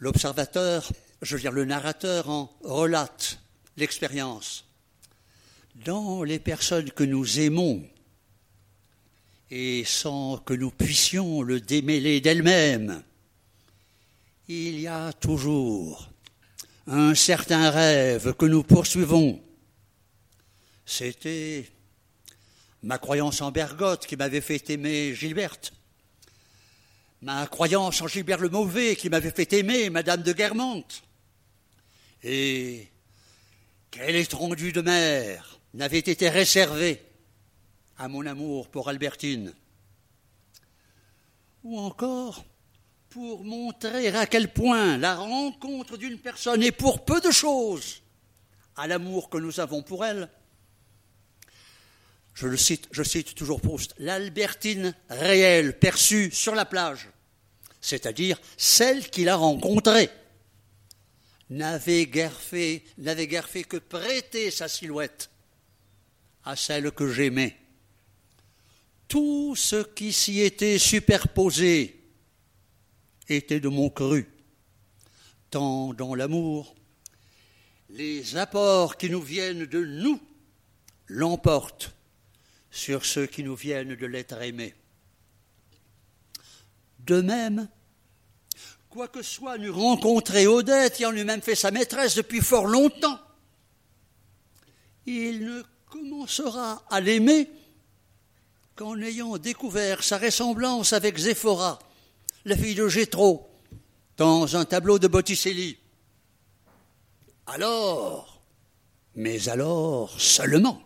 L'observateur, 0.00 0.90
je 1.22 1.36
veux 1.36 1.40
dire 1.40 1.52
le 1.52 1.64
narrateur, 1.64 2.28
en 2.28 2.50
relate 2.64 3.38
l'expérience. 3.76 4.64
Dans 5.76 6.24
les 6.24 6.40
personnes 6.40 6.90
que 6.90 7.04
nous 7.04 7.38
aimons, 7.38 7.88
et 9.52 9.84
sans 9.84 10.38
que 10.38 10.54
nous 10.54 10.72
puissions 10.72 11.42
le 11.42 11.60
démêler 11.60 12.20
d'elles-mêmes, 12.20 13.04
il 14.48 14.80
y 14.80 14.88
a 14.88 15.12
toujours 15.12 16.10
un 16.86 17.14
certain 17.14 17.70
rêve 17.70 18.34
que 18.34 18.46
nous 18.46 18.62
poursuivons. 18.62 19.42
C'était 20.84 21.68
ma 22.82 22.98
croyance 22.98 23.40
en 23.40 23.50
Bergotte 23.50 24.06
qui 24.06 24.16
m'avait 24.16 24.40
fait 24.40 24.70
aimer 24.70 25.14
Gilberte, 25.14 25.72
ma 27.22 27.46
croyance 27.48 28.00
en 28.02 28.06
Gilbert 28.06 28.38
le 28.38 28.48
Mauvais 28.48 28.94
qui 28.94 29.10
m'avait 29.10 29.32
fait 29.32 29.52
aimer 29.54 29.90
Madame 29.90 30.22
de 30.22 30.32
Guermantes. 30.32 31.02
Et 32.22 32.88
quelle 33.90 34.16
étendue 34.16 34.72
de 34.72 34.80
mer 34.80 35.58
n'avait 35.74 35.98
été 35.98 36.28
réservée 36.28 37.02
à 37.98 38.08
mon 38.08 38.26
amour 38.26 38.68
pour 38.68 38.88
Albertine 38.88 39.54
Ou 41.64 41.78
encore, 41.80 42.44
pour 43.16 43.44
montrer 43.44 44.08
à 44.08 44.26
quel 44.26 44.52
point 44.52 44.98
la 44.98 45.14
rencontre 45.14 45.96
d'une 45.96 46.18
personne 46.18 46.62
est 46.62 46.70
pour 46.70 47.02
peu 47.02 47.18
de 47.22 47.30
choses 47.30 48.02
à 48.76 48.86
l'amour 48.86 49.30
que 49.30 49.38
nous 49.38 49.58
avons 49.58 49.82
pour 49.82 50.04
elle. 50.04 50.28
Je 52.34 52.46
le 52.46 52.58
cite, 52.58 52.88
je 52.90 53.02
cite 53.02 53.34
toujours 53.34 53.62
Proust, 53.62 53.94
l'Albertine 53.96 54.94
réelle 55.08 55.78
perçue 55.78 56.30
sur 56.30 56.54
la 56.54 56.66
plage, 56.66 57.08
c'est-à-dire 57.80 58.38
celle 58.58 59.08
qu'il 59.08 59.30
a 59.30 59.36
rencontrée, 59.36 60.10
n'avait 61.48 62.04
guère 62.04 62.38
fait, 62.38 62.84
n'avait 62.98 63.28
guère 63.28 63.48
fait 63.48 63.64
que 63.64 63.78
prêter 63.78 64.50
sa 64.50 64.68
silhouette 64.68 65.30
à 66.44 66.54
celle 66.54 66.90
que 66.90 67.10
j'aimais. 67.10 67.56
Tout 69.08 69.56
ce 69.56 69.84
qui 69.84 70.12
s'y 70.12 70.42
était 70.42 70.78
superposé 70.78 71.95
était 73.28 73.60
de 73.60 73.68
mon 73.68 73.90
cru, 73.90 74.28
tant 75.50 75.94
dans 75.94 76.14
l'amour, 76.14 76.74
les 77.90 78.36
apports 78.36 78.96
qui 78.96 79.10
nous 79.10 79.22
viennent 79.22 79.66
de 79.66 79.84
nous 79.84 80.20
l'emportent 81.06 81.94
sur 82.70 83.04
ceux 83.04 83.26
qui 83.26 83.42
nous 83.42 83.56
viennent 83.56 83.94
de 83.94 84.06
l'être 84.06 84.40
aimé. 84.42 84.74
De 87.00 87.20
même, 87.20 87.68
quoique 88.90 89.22
soit 89.22 89.58
nous 89.58 89.72
rencontré 89.72 90.46
Odette 90.46 91.00
ayant 91.00 91.10
lui-même 91.10 91.42
fait 91.42 91.54
sa 91.54 91.70
maîtresse 91.70 92.16
depuis 92.16 92.40
fort 92.40 92.66
longtemps, 92.66 93.20
il 95.06 95.44
ne 95.44 95.62
commencera 95.88 96.84
à 96.90 97.00
l'aimer 97.00 97.48
qu'en 98.74 99.00
ayant 99.00 99.38
découvert 99.38 100.02
sa 100.02 100.18
ressemblance 100.18 100.92
avec 100.92 101.16
Zéphora, 101.16 101.78
la 102.46 102.56
fille 102.56 102.76
de 102.76 102.86
Gétro, 102.86 103.50
dans 104.16 104.56
un 104.56 104.64
tableau 104.64 105.00
de 105.00 105.08
Botticelli. 105.08 105.78
Alors, 107.48 108.40
mais 109.16 109.48
alors 109.48 110.20
seulement, 110.20 110.80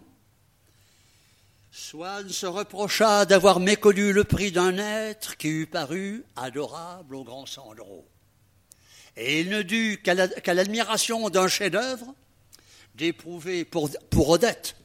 Swann 1.71 2.31
se 2.31 2.47
reprocha 2.47 3.27
d'avoir 3.27 3.61
méconnu 3.61 4.15
le 4.15 4.25
prix 4.25 4.53
d'un 4.53 4.79
être 4.79 5.37
qui 5.37 5.49
eût 5.49 5.67
paru 5.67 6.25
adorable 6.35 7.15
au 7.15 7.25
grand 7.25 7.45
Sandro. 7.45 8.09
Et 9.19 9.41
il 9.41 9.51
ne 9.51 9.61
dut 9.61 10.01
qu'à 10.03 10.55
l'admiration 10.55 11.29
d'un 11.29 11.47
chef-d'œuvre 11.47 12.15
d'éprouver 12.95 13.67
pour, 13.67 13.91
pour 14.09 14.31
Odette 14.31 14.77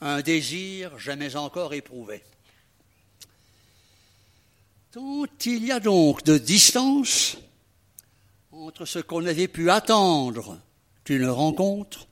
un 0.00 0.20
désir 0.20 0.96
jamais 1.00 1.34
encore 1.34 1.74
éprouvé. 1.74 2.22
Tant 4.96 5.26
il 5.44 5.66
y 5.66 5.72
a 5.72 5.78
donc 5.78 6.24
de 6.24 6.38
distance 6.38 7.36
entre 8.50 8.86
ce 8.86 8.98
qu'on 8.98 9.26
avait 9.26 9.46
pu 9.46 9.70
attendre 9.70 10.58
d'une 11.04 11.28
rencontre 11.28 12.08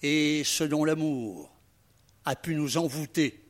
et 0.00 0.42
ce 0.44 0.62
dont 0.62 0.84
l'amour 0.84 1.50
a 2.24 2.36
pu 2.36 2.54
nous 2.54 2.76
envoûter. 2.76 3.42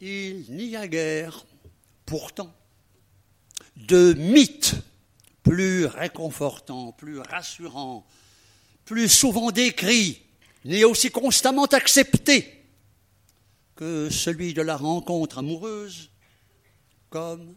Il 0.00 0.46
n'y 0.48 0.74
a 0.74 0.88
guère, 0.88 1.46
pourtant, 2.04 2.52
de 3.76 4.14
mythe 4.14 4.74
plus 5.44 5.86
réconfortant, 5.86 6.90
plus 6.90 7.20
rassurant, 7.20 8.04
plus 8.84 9.08
souvent 9.08 9.52
décrit, 9.52 10.22
ni 10.64 10.82
aussi 10.82 11.12
constamment 11.12 11.66
accepté 11.66 12.57
que 13.78 14.10
celui 14.10 14.54
de 14.54 14.62
la 14.62 14.76
rencontre 14.76 15.38
amoureuse 15.38 16.10
comme 17.10 17.54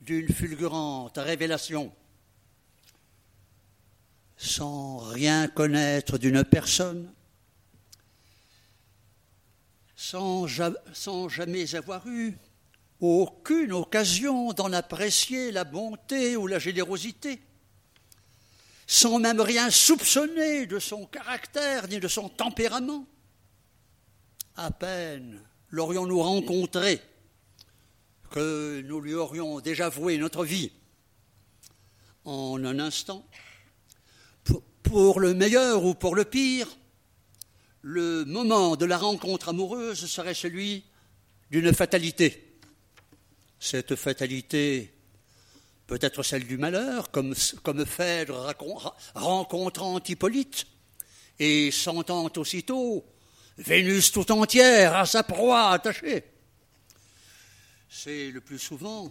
d'une 0.00 0.26
fulgurante 0.26 1.16
révélation. 1.16 1.94
Sans 4.36 4.98
rien 4.98 5.46
connaître 5.46 6.18
d'une 6.18 6.42
personne, 6.42 7.14
sans, 9.94 10.48
jamais 10.48 11.72
avoir 11.76 12.04
eu 12.08 12.36
aucune 12.98 13.72
occasion 13.72 14.52
d'en 14.52 14.72
apprécier 14.72 15.52
la 15.52 15.62
bonté 15.62 16.36
ou 16.36 16.48
la 16.48 16.58
générosité, 16.58 17.40
sans 18.88 19.20
même 19.20 19.40
rien 19.40 19.70
soupçonner 19.70 20.66
de 20.66 20.80
son 20.80 21.06
caractère 21.06 21.86
ni 21.86 22.00
de 22.00 22.08
son 22.08 22.28
tempérament. 22.28 23.06
À 24.56 24.72
peine 24.72 25.40
l'aurions-nous 25.70 26.22
rencontré, 26.22 27.00
que 28.30 28.80
nous 28.82 29.00
lui 29.00 29.14
aurions 29.14 29.60
déjà 29.60 29.88
voué 29.88 30.18
notre 30.18 30.44
vie 30.44 30.70
en 32.24 32.64
un 32.64 32.78
instant, 32.78 33.26
pour 34.82 35.20
le 35.20 35.34
meilleur 35.34 35.84
ou 35.84 35.94
pour 35.94 36.14
le 36.14 36.24
pire, 36.24 36.68
le 37.82 38.24
moment 38.24 38.76
de 38.76 38.84
la 38.84 38.98
rencontre 38.98 39.48
amoureuse 39.50 40.06
serait 40.06 40.34
celui 40.34 40.84
d'une 41.50 41.72
fatalité. 41.72 42.58
Cette 43.58 43.94
fatalité 43.94 44.92
peut 45.86 45.98
être 46.00 46.22
celle 46.22 46.46
du 46.46 46.58
malheur, 46.58 47.10
comme, 47.10 47.34
comme 47.62 47.84
Phèdre 47.84 48.54
rencontrant 49.14 50.00
Hippolyte 50.00 50.66
et 51.38 51.70
sentant 51.70 52.30
aussitôt 52.36 53.04
Vénus 53.60 54.10
tout 54.10 54.32
entière 54.32 54.96
à 54.96 55.04
sa 55.04 55.22
proie 55.22 55.68
attachée. 55.68 56.24
C'est 57.90 58.30
le 58.30 58.40
plus 58.40 58.58
souvent 58.58 59.10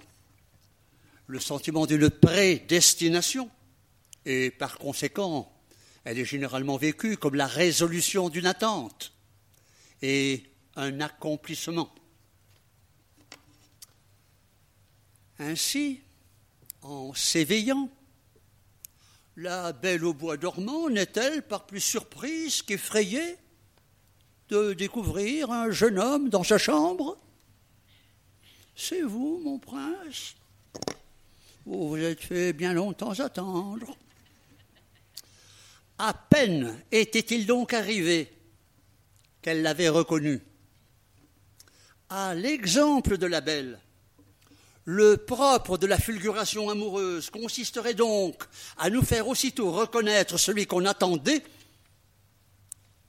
le 1.27 1.39
sentiment 1.39 1.85
d'une 1.85 2.09
prédestination 2.09 3.51
et 4.25 4.49
par 4.49 4.79
conséquent, 4.79 5.53
elle 6.03 6.17
est 6.17 6.25
généralement 6.25 6.77
vécue 6.77 7.15
comme 7.15 7.35
la 7.35 7.45
résolution 7.45 8.29
d'une 8.29 8.47
attente 8.47 9.13
et 10.01 10.43
un 10.75 10.99
accomplissement. 10.99 11.93
Ainsi, 15.37 16.01
en 16.81 17.13
s'éveillant, 17.13 17.87
la 19.35 19.73
belle 19.73 20.05
au 20.05 20.15
bois 20.15 20.37
dormant 20.37 20.89
n'est-elle 20.89 21.43
par 21.43 21.67
plus 21.67 21.81
surprise 21.81 22.63
qu'effrayée 22.63 23.37
de 24.49 24.73
découvrir 24.73 25.51
un 25.51 25.71
jeune 25.71 25.99
homme 25.99 26.29
dans 26.29 26.43
sa 26.43 26.57
chambre 26.57 27.17
C'est 28.75 29.01
vous, 29.01 29.39
mon 29.43 29.59
prince? 29.59 30.35
Vous 31.65 31.89
vous 31.89 31.97
êtes 31.97 32.21
fait 32.21 32.51
bien 32.53 32.73
longtemps 32.73 33.19
attendre. 33.19 33.95
À 35.99 36.13
peine 36.13 36.81
était-il 36.91 37.45
donc 37.45 37.73
arrivé 37.73 38.31
qu'elle 39.41 39.61
l'avait 39.61 39.89
reconnu. 39.89 40.41
À 42.09 42.33
l'exemple 42.33 43.17
de 43.17 43.27
la 43.27 43.41
belle, 43.41 43.79
le 44.85 45.17
propre 45.17 45.77
de 45.77 45.85
la 45.85 45.99
fulguration 45.99 46.69
amoureuse 46.69 47.29
consisterait 47.29 47.93
donc 47.93 48.43
à 48.77 48.89
nous 48.89 49.03
faire 49.03 49.27
aussitôt 49.27 49.71
reconnaître 49.71 50.37
celui 50.37 50.65
qu'on 50.65 50.85
attendait, 50.85 51.43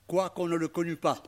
quoiqu'on 0.05 0.47
ne 0.47 0.55
le 0.55 0.67
connût 0.67 0.97
pas. 0.97 1.23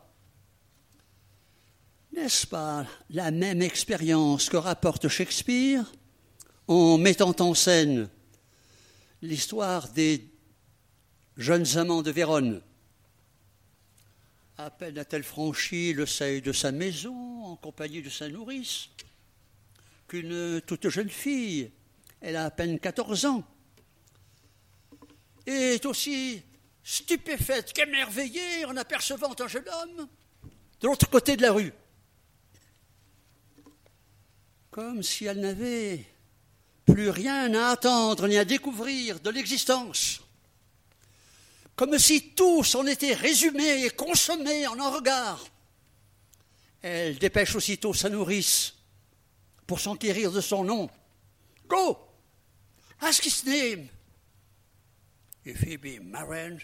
N'est-ce 2.14 2.46
pas 2.46 2.86
la 3.10 3.32
même 3.32 3.64
expérience 3.64 4.48
que 4.48 4.58
rapporte 4.58 5.08
Shakespeare 5.08 5.92
en 6.68 7.00
mettant 7.00 7.36
en 7.40 7.56
scène 7.56 8.08
l'histoire 9.24 9.90
des 9.90 10.24
jeunes 11.38 11.76
amants 11.76 12.04
de 12.04 12.12
Vérone? 12.12 12.62
À 14.60 14.70
peine 14.70 15.00
a-t-elle 15.00 15.24
franchi 15.24 15.94
le 15.94 16.06
seuil 16.06 16.44
de 16.44 16.52
sa 16.52 16.72
maison 16.72 17.46
en 17.46 17.56
compagnie 17.56 18.04
de 18.04 18.12
sa 18.12 18.30
nourrice 18.30 18.90
qu'une 20.08 20.62
toute 20.68 20.90
jeune 20.90 21.10
fille, 21.10 21.72
elle 22.22 22.36
a 22.36 22.46
à 22.46 22.52
peine 22.52 22.80
14 22.80 23.26
ans, 23.26 23.44
est 25.48 25.84
aussi 25.88 26.44
stupéfaite 26.84 27.74
qu'émerveillée 27.74 28.66
en 28.66 28.78
apercevant 28.78 29.34
un 29.40 29.48
jeune 29.48 29.68
homme 29.68 30.08
de 30.80 30.88
l'autre 30.88 31.10
côté 31.10 31.36
de 31.36 31.42
la 31.42 31.52
rue 31.52 31.74
comme 34.74 35.04
si 35.04 35.26
elle 35.26 35.40
n'avait 35.40 36.04
plus 36.84 37.12
rien 37.12 37.54
à 37.54 37.70
attendre 37.70 38.28
ni 38.28 38.38
à 38.38 38.44
découvrir 38.44 39.20
de 39.20 39.30
l'existence, 39.30 40.20
comme 41.76 42.00
si 42.00 42.32
tout 42.32 42.64
s'en 42.64 42.86
était 42.88 43.14
résumé 43.14 43.86
et 43.86 43.92
consommé 43.92 44.66
en 44.66 44.80
un 44.80 44.90
regard. 44.90 45.46
Elle 46.82 47.20
dépêche 47.20 47.56
aussitôt 47.56 47.94
sa 47.94 48.10
nourrice 48.10 48.74
pour 49.68 49.80
s'enquérir 49.80 50.32
de 50.32 50.42
son 50.42 50.64
nom. 50.64 50.90
Go! 51.68 52.00
Ask 53.00 53.24
his 53.26 53.46
name. 53.46 53.90
If 55.46 55.62
he 55.62 55.78
be 55.78 56.00
married, 56.02 56.64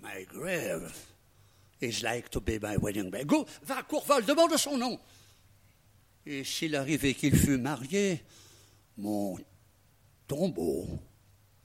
my 0.00 0.24
grave 0.24 0.94
is 1.82 2.02
like 2.02 2.30
to 2.30 2.40
be 2.40 2.58
my 2.58 2.78
wedding 2.78 3.10
bed. 3.10 3.26
Go, 3.26 3.46
va, 3.62 3.82
Courval, 3.82 4.24
demande 4.24 4.56
son 4.56 4.78
nom. 4.78 4.98
Et 6.26 6.42
s'il 6.42 6.74
arrivait 6.74 7.14
qu'il 7.14 7.36
fût 7.36 7.56
marié, 7.56 8.20
mon 8.98 9.38
tombeau 10.26 10.88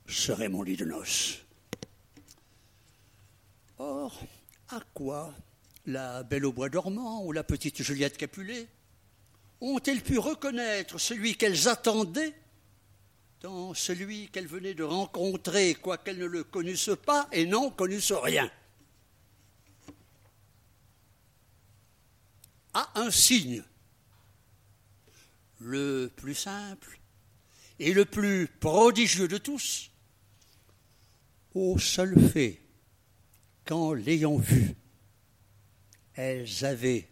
serait 0.08 0.50
mon 0.50 0.62
lit 0.62 0.78
de 0.78 0.86
noces. 0.86 1.40
Or, 3.80 4.22
à 4.70 4.80
quoi 4.94 5.34
la 5.88 6.22
Belle 6.22 6.46
au 6.46 6.54
bois 6.54 6.70
dormant 6.70 7.26
ou 7.26 7.32
la 7.32 7.44
petite 7.44 7.82
Juliette 7.82 8.18
Capulet 8.18 8.68
ont-elles 9.62 10.04
pu 10.04 10.20
reconnaître 10.20 11.00
celui 11.00 11.36
qu'elles 11.36 11.68
attendaient 11.68 12.36
dans 13.42 13.74
celui 13.74 14.30
qu'elles 14.30 14.48
venaient 14.48 14.76
de 14.76 14.84
rencontrer, 14.84 15.74
quoiqu'elles 15.74 16.20
ne 16.20 16.26
le 16.26 16.44
connussent 16.44 16.98
pas 17.04 17.28
et 17.32 17.48
n'en 17.48 17.72
connussent 17.72 18.12
rien? 18.12 18.52
À 22.76 22.92
un 23.00 23.10
signe 23.10 23.64
le 25.62 26.12
plus 26.16 26.36
simple 26.36 27.00
et 27.80 27.94
le 27.94 28.06
plus 28.06 28.48
prodigieux 28.48 29.28
de 29.28 29.38
tous, 29.38 29.92
au 31.54 31.78
seul 31.78 32.20
fait 32.30 32.62
qu'en 33.66 33.94
l'ayant 33.94 34.38
vu, 34.38 34.76
elles 36.14 36.66
avaient 36.66 37.08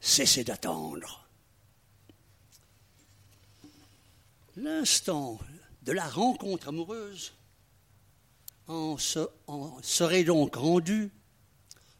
cessé 0.00 0.44
d'attendre. 0.44 1.28
L'instant 4.56 5.38
de 5.82 5.92
la 5.92 6.08
rencontre 6.08 6.68
amoureuse 6.68 7.32
en, 8.68 8.96
serait 9.82 10.24
donc 10.24 10.56
rendu 10.56 11.10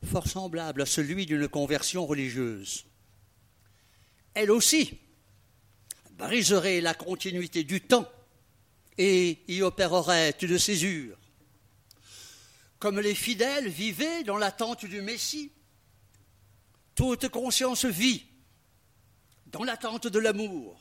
fort 0.04 0.26
semblable 0.26 0.82
à 0.82 0.86
celui 0.86 1.26
d'une 1.26 1.48
conversion 1.48 2.06
religieuse. 2.06 2.84
Elle 4.34 4.50
aussi 4.50 4.98
briserait 6.18 6.80
la 6.80 6.94
continuité 6.94 7.64
du 7.64 7.80
temps 7.80 8.08
et 8.98 9.42
y 9.48 9.62
opérerait 9.62 10.36
une 10.42 10.58
césure. 10.58 11.18
Comme 12.78 13.00
les 13.00 13.14
fidèles 13.14 13.68
vivaient 13.68 14.24
dans 14.24 14.38
l'attente 14.38 14.84
du 14.84 15.02
Messie, 15.02 15.52
toute 16.94 17.28
conscience 17.28 17.84
vit 17.84 18.24
dans 19.46 19.64
l'attente 19.64 20.06
de 20.06 20.18
l'amour. 20.18 20.80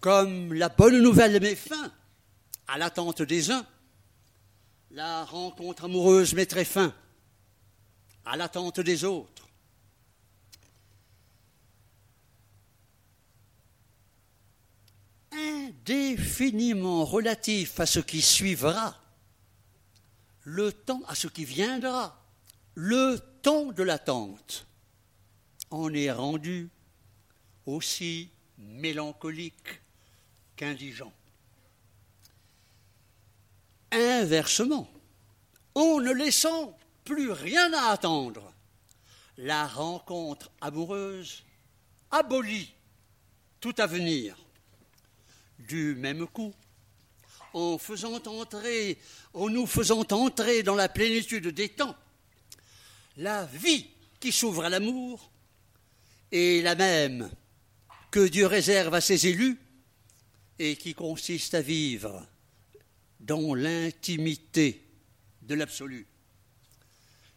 Comme 0.00 0.54
la 0.54 0.68
bonne 0.68 1.02
nouvelle 1.02 1.40
met 1.40 1.54
fin 1.54 1.92
à 2.66 2.78
l'attente 2.78 3.22
des 3.22 3.50
uns, 3.50 3.66
la 4.90 5.24
rencontre 5.24 5.84
amoureuse 5.84 6.34
mettrait 6.34 6.64
fin 6.64 6.94
à 8.24 8.36
l'attente 8.36 8.80
des 8.80 9.04
autres. 9.04 9.49
Indéfiniment 15.90 17.04
relatif 17.04 17.80
à 17.80 17.86
ce 17.86 17.98
qui 17.98 18.22
suivra, 18.22 18.96
le 20.44 20.72
temps 20.72 21.02
à 21.08 21.16
ce 21.16 21.26
qui 21.26 21.44
viendra, 21.44 22.16
le 22.74 23.18
temps 23.42 23.72
de 23.72 23.82
l'attente, 23.82 24.66
en 25.70 25.92
est 25.92 26.12
rendu 26.12 26.68
aussi 27.66 28.30
mélancolique 28.58 29.80
qu'indigent. 30.54 31.12
Inversement, 33.90 34.88
en 35.74 36.00
ne 36.00 36.12
laissant 36.12 36.76
plus 37.04 37.32
rien 37.32 37.72
à 37.72 37.90
attendre, 37.90 38.52
la 39.38 39.66
rencontre 39.66 40.52
amoureuse 40.60 41.42
abolit 42.12 42.72
tout 43.60 43.74
avenir 43.78 44.36
du 45.68 45.94
même 45.94 46.26
coup, 46.26 46.54
en 47.52 47.78
nous 49.48 49.66
faisant 49.66 50.06
entrer 50.10 50.62
dans 50.62 50.74
la 50.74 50.88
plénitude 50.88 51.48
des 51.48 51.68
temps, 51.70 51.96
la 53.16 53.44
vie 53.46 53.86
qui 54.18 54.32
s'ouvre 54.32 54.64
à 54.64 54.68
l'amour 54.68 55.30
est 56.30 56.62
la 56.62 56.74
même 56.74 57.30
que 58.10 58.26
Dieu 58.28 58.46
réserve 58.46 58.94
à 58.94 59.00
ses 59.00 59.26
élus 59.26 59.58
et 60.58 60.76
qui 60.76 60.94
consiste 60.94 61.54
à 61.54 61.60
vivre 61.60 62.26
dans 63.18 63.54
l'intimité 63.54 64.84
de 65.42 65.54
l'absolu. 65.54 66.06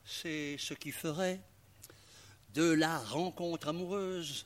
C'est 0.06 0.58
ce 0.60 0.74
qui 0.74 0.92
ferait 0.92 1.40
de 2.54 2.64
la 2.64 3.00
rencontre 3.00 3.70
amoureuse 3.70 4.46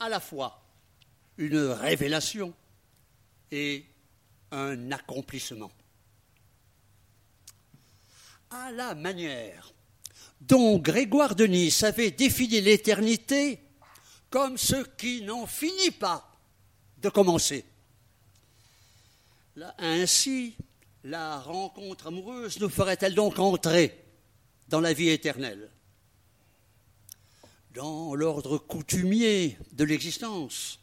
à 0.00 0.08
la 0.08 0.20
fois 0.20 0.62
une 1.36 1.58
révélation 1.58 2.54
et 3.50 3.86
un 4.50 4.92
accomplissement. 4.92 5.70
À 8.50 8.70
la 8.72 8.94
manière 8.94 9.72
dont 10.40 10.78
Grégoire 10.78 11.34
de 11.34 11.46
Nice 11.46 11.82
avait 11.82 12.10
défini 12.10 12.60
l'éternité 12.60 13.60
comme 14.30 14.58
ce 14.58 14.84
qui 14.96 15.22
n'en 15.22 15.46
finit 15.46 15.90
pas 15.90 16.30
de 16.98 17.08
commencer. 17.08 17.64
ainsi, 19.78 20.56
la 21.04 21.38
rencontre 21.38 22.08
amoureuse 22.08 22.58
nous 22.60 22.68
ferait-elle 22.68 23.14
donc 23.14 23.38
entrer 23.38 24.04
dans 24.68 24.80
la 24.80 24.92
vie 24.92 25.10
éternelle? 25.10 25.70
Dans 27.74 28.14
l'ordre 28.14 28.58
coutumier 28.58 29.58
de 29.72 29.84
l'existence, 29.84 30.80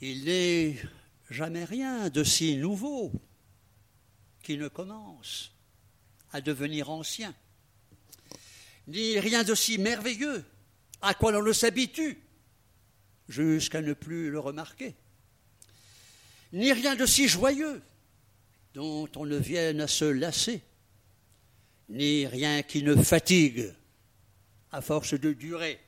il 0.00 0.24
n'est 0.24 0.76
jamais 1.30 1.64
rien 1.64 2.08
de 2.08 2.24
si 2.24 2.56
nouveau 2.56 3.12
qui 4.42 4.56
ne 4.56 4.68
commence 4.68 5.52
à 6.32 6.40
devenir 6.40 6.90
ancien, 6.90 7.34
ni 8.86 9.18
rien 9.18 9.44
de 9.44 9.54
si 9.54 9.78
merveilleux 9.78 10.44
à 11.02 11.14
quoi 11.14 11.32
l'on 11.32 11.42
ne 11.42 11.52
s'habitue 11.52 12.18
jusqu'à 13.28 13.82
ne 13.82 13.92
plus 13.92 14.30
le 14.30 14.38
remarquer, 14.38 14.94
ni 16.52 16.72
rien 16.72 16.96
de 16.96 17.06
si 17.06 17.28
joyeux 17.28 17.82
dont 18.74 19.08
on 19.16 19.26
ne 19.26 19.36
vienne 19.36 19.80
à 19.80 19.88
se 19.88 20.04
lasser, 20.04 20.62
ni 21.88 22.26
rien 22.26 22.62
qui 22.62 22.82
ne 22.82 22.94
fatigue 22.94 23.72
à 24.72 24.80
force 24.80 25.14
de 25.14 25.32
durer 25.32 25.78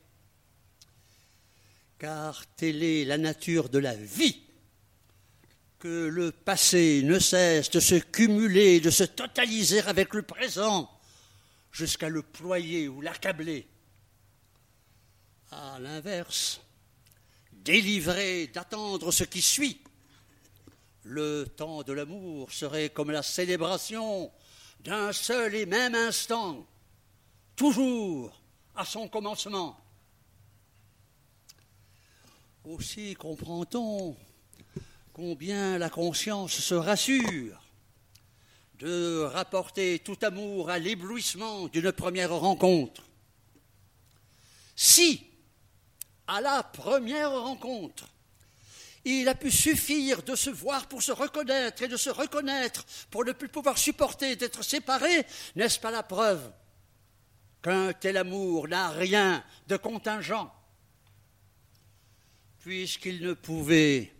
car 2.02 2.44
telle 2.56 2.82
est 2.82 3.04
la 3.04 3.16
nature 3.16 3.68
de 3.68 3.78
la 3.78 3.94
vie, 3.94 4.42
que 5.78 6.08
le 6.08 6.32
passé 6.32 7.00
ne 7.04 7.20
cesse 7.20 7.70
de 7.70 7.78
se 7.78 7.94
cumuler, 7.94 8.80
de 8.80 8.90
se 8.90 9.04
totaliser 9.04 9.82
avec 9.82 10.12
le 10.12 10.22
présent, 10.22 10.90
jusqu'à 11.70 12.08
le 12.08 12.24
ployer 12.24 12.88
ou 12.88 13.02
l'accabler. 13.02 13.68
À 15.52 15.78
l'inverse, 15.78 16.60
délivré 17.52 18.48
d'attendre 18.48 19.12
ce 19.12 19.22
qui 19.22 19.40
suit, 19.40 19.80
le 21.04 21.46
temps 21.56 21.84
de 21.84 21.92
l'amour 21.92 22.50
serait 22.50 22.90
comme 22.90 23.12
la 23.12 23.22
célébration 23.22 24.32
d'un 24.80 25.12
seul 25.12 25.54
et 25.54 25.66
même 25.66 25.94
instant, 25.94 26.66
toujours 27.54 28.42
à 28.74 28.84
son 28.84 29.06
commencement. 29.06 29.81
Aussi 32.64 33.14
comprend-on 33.14 34.16
combien 35.12 35.78
la 35.78 35.90
conscience 35.90 36.52
se 36.52 36.74
rassure 36.74 37.60
de 38.78 39.24
rapporter 39.24 39.98
tout 39.98 40.18
amour 40.22 40.70
à 40.70 40.78
l'éblouissement 40.78 41.66
d'une 41.66 41.90
première 41.90 42.32
rencontre. 42.32 43.02
Si, 44.76 45.26
à 46.28 46.40
la 46.40 46.62
première 46.62 47.32
rencontre, 47.32 48.06
il 49.04 49.28
a 49.28 49.34
pu 49.34 49.50
suffire 49.50 50.22
de 50.22 50.36
se 50.36 50.50
voir 50.50 50.86
pour 50.86 51.02
se 51.02 51.10
reconnaître 51.10 51.82
et 51.82 51.88
de 51.88 51.96
se 51.96 52.10
reconnaître 52.10 52.84
pour 53.10 53.24
ne 53.24 53.32
plus 53.32 53.48
pouvoir 53.48 53.76
supporter 53.76 54.36
d'être 54.36 54.62
séparé, 54.62 55.26
n'est-ce 55.56 55.80
pas 55.80 55.90
la 55.90 56.04
preuve 56.04 56.52
qu'un 57.60 57.92
tel 57.92 58.16
amour 58.16 58.68
n'a 58.68 58.90
rien 58.90 59.44
de 59.66 59.76
contingent? 59.76 60.52
Puisqu'il 62.62 63.20
ne 63.22 63.34
pouvait 63.34 64.12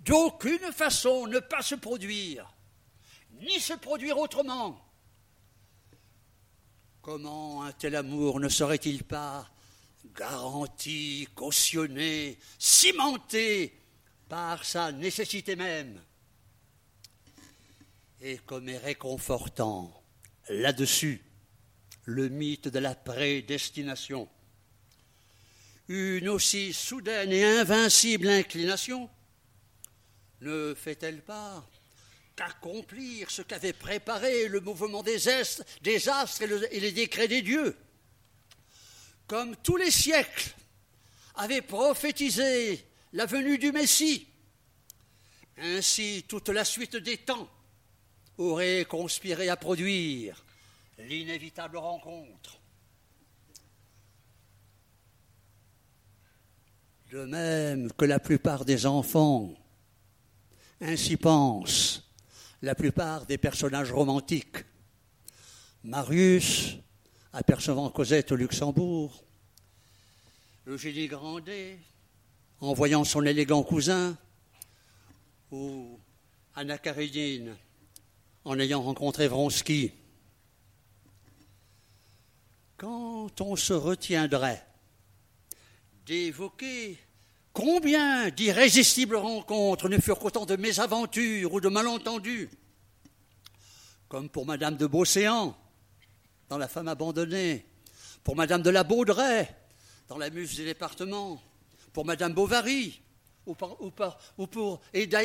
d'aucune 0.00 0.72
façon 0.72 1.26
ne 1.26 1.38
pas 1.38 1.62
se 1.62 1.74
produire, 1.74 2.52
ni 3.40 3.60
se 3.60 3.74
produire 3.74 4.18
autrement. 4.18 4.82
Comment 7.02 7.62
un 7.62 7.72
tel 7.72 7.96
amour 7.96 8.40
ne 8.40 8.48
serait-il 8.48 9.04
pas 9.04 9.48
garanti, 10.16 11.28
cautionné, 11.34 12.38
cimenté 12.58 13.78
par 14.28 14.64
sa 14.64 14.90
nécessité 14.92 15.54
même? 15.54 16.00
Et 18.20 18.38
comme 18.38 18.68
est 18.68 18.78
réconfortant 18.78 20.02
là-dessus 20.48 21.22
le 22.04 22.28
mythe 22.28 22.68
de 22.68 22.78
la 22.78 22.94
prédestination 22.94 24.28
une 25.88 26.28
aussi 26.28 26.72
soudaine 26.72 27.32
et 27.32 27.44
invincible 27.44 28.28
inclination 28.28 29.08
ne 30.40 30.74
fait-elle 30.74 31.22
pas 31.22 31.64
qu'accomplir 32.34 33.30
ce 33.30 33.42
qu'avait 33.42 33.72
préparé 33.72 34.48
le 34.48 34.60
mouvement 34.60 35.02
des, 35.02 35.28
astres 35.28 35.64
et, 35.84 36.76
et 36.76 36.80
les 36.80 36.92
décrets 36.92 37.28
des 37.28 37.42
dieux? 37.42 37.76
Comme 39.26 39.56
tous 39.56 39.76
les 39.76 39.90
siècles 39.90 40.50
avaient 41.36 41.62
prophétisé 41.62 42.84
la 43.12 43.26
venue 43.26 43.58
du 43.58 43.72
Messie, 43.72 44.26
ainsi 45.58 46.24
toute 46.26 46.48
la 46.48 46.64
suite 46.64 46.96
des 46.96 47.18
temps 47.18 47.48
aurait 48.38 48.84
conspiré 48.84 49.48
à 49.48 49.56
produire 49.56 50.44
l'inévitable 50.98 51.76
rencontre 51.76 52.61
De 57.12 57.26
même 57.26 57.92
que 57.92 58.06
la 58.06 58.18
plupart 58.18 58.64
des 58.64 58.86
enfants 58.86 59.52
ainsi 60.80 61.18
pensent 61.18 62.10
la 62.62 62.74
plupart 62.74 63.26
des 63.26 63.36
personnages 63.36 63.92
romantiques. 63.92 64.64
Marius, 65.84 66.78
apercevant 67.34 67.90
Cosette 67.90 68.32
au 68.32 68.36
Luxembourg, 68.36 69.22
Eugénie 70.66 71.06
Grandet, 71.06 71.76
en 72.60 72.72
voyant 72.72 73.04
son 73.04 73.26
élégant 73.26 73.62
cousin, 73.62 74.16
ou 75.50 76.00
Anna 76.54 76.78
Karénine, 76.78 77.54
en 78.46 78.58
ayant 78.58 78.80
rencontré 78.80 79.28
Vronsky. 79.28 79.92
Quand 82.78 83.38
on 83.42 83.54
se 83.54 83.74
retiendrait 83.74 84.64
d'évoquer 86.06 86.98
combien 87.52 88.30
d'irrésistibles 88.30 89.16
rencontres 89.16 89.88
ne 89.88 89.98
furent 89.98 90.18
qu'autant 90.18 90.46
de 90.46 90.56
mésaventures 90.56 91.52
ou 91.52 91.60
de 91.60 91.68
malentendus, 91.68 92.50
comme 94.08 94.28
pour 94.28 94.46
Madame 94.46 94.76
de 94.76 94.86
Beauséant 94.86 95.56
dans 96.48 96.58
La 96.58 96.68
femme 96.68 96.88
abandonnée, 96.88 97.64
pour 98.24 98.36
Madame 98.36 98.62
de 98.62 98.70
la 98.70 98.84
Baudrais 98.84 99.56
dans 100.08 100.18
La 100.18 100.30
muse 100.30 100.56
des 100.56 100.64
départements, 100.64 101.42
pour 101.92 102.04
Madame 102.04 102.32
Bovary 102.32 103.00
ou, 103.46 103.54
pour 103.54 104.80
Eda, 104.94 105.20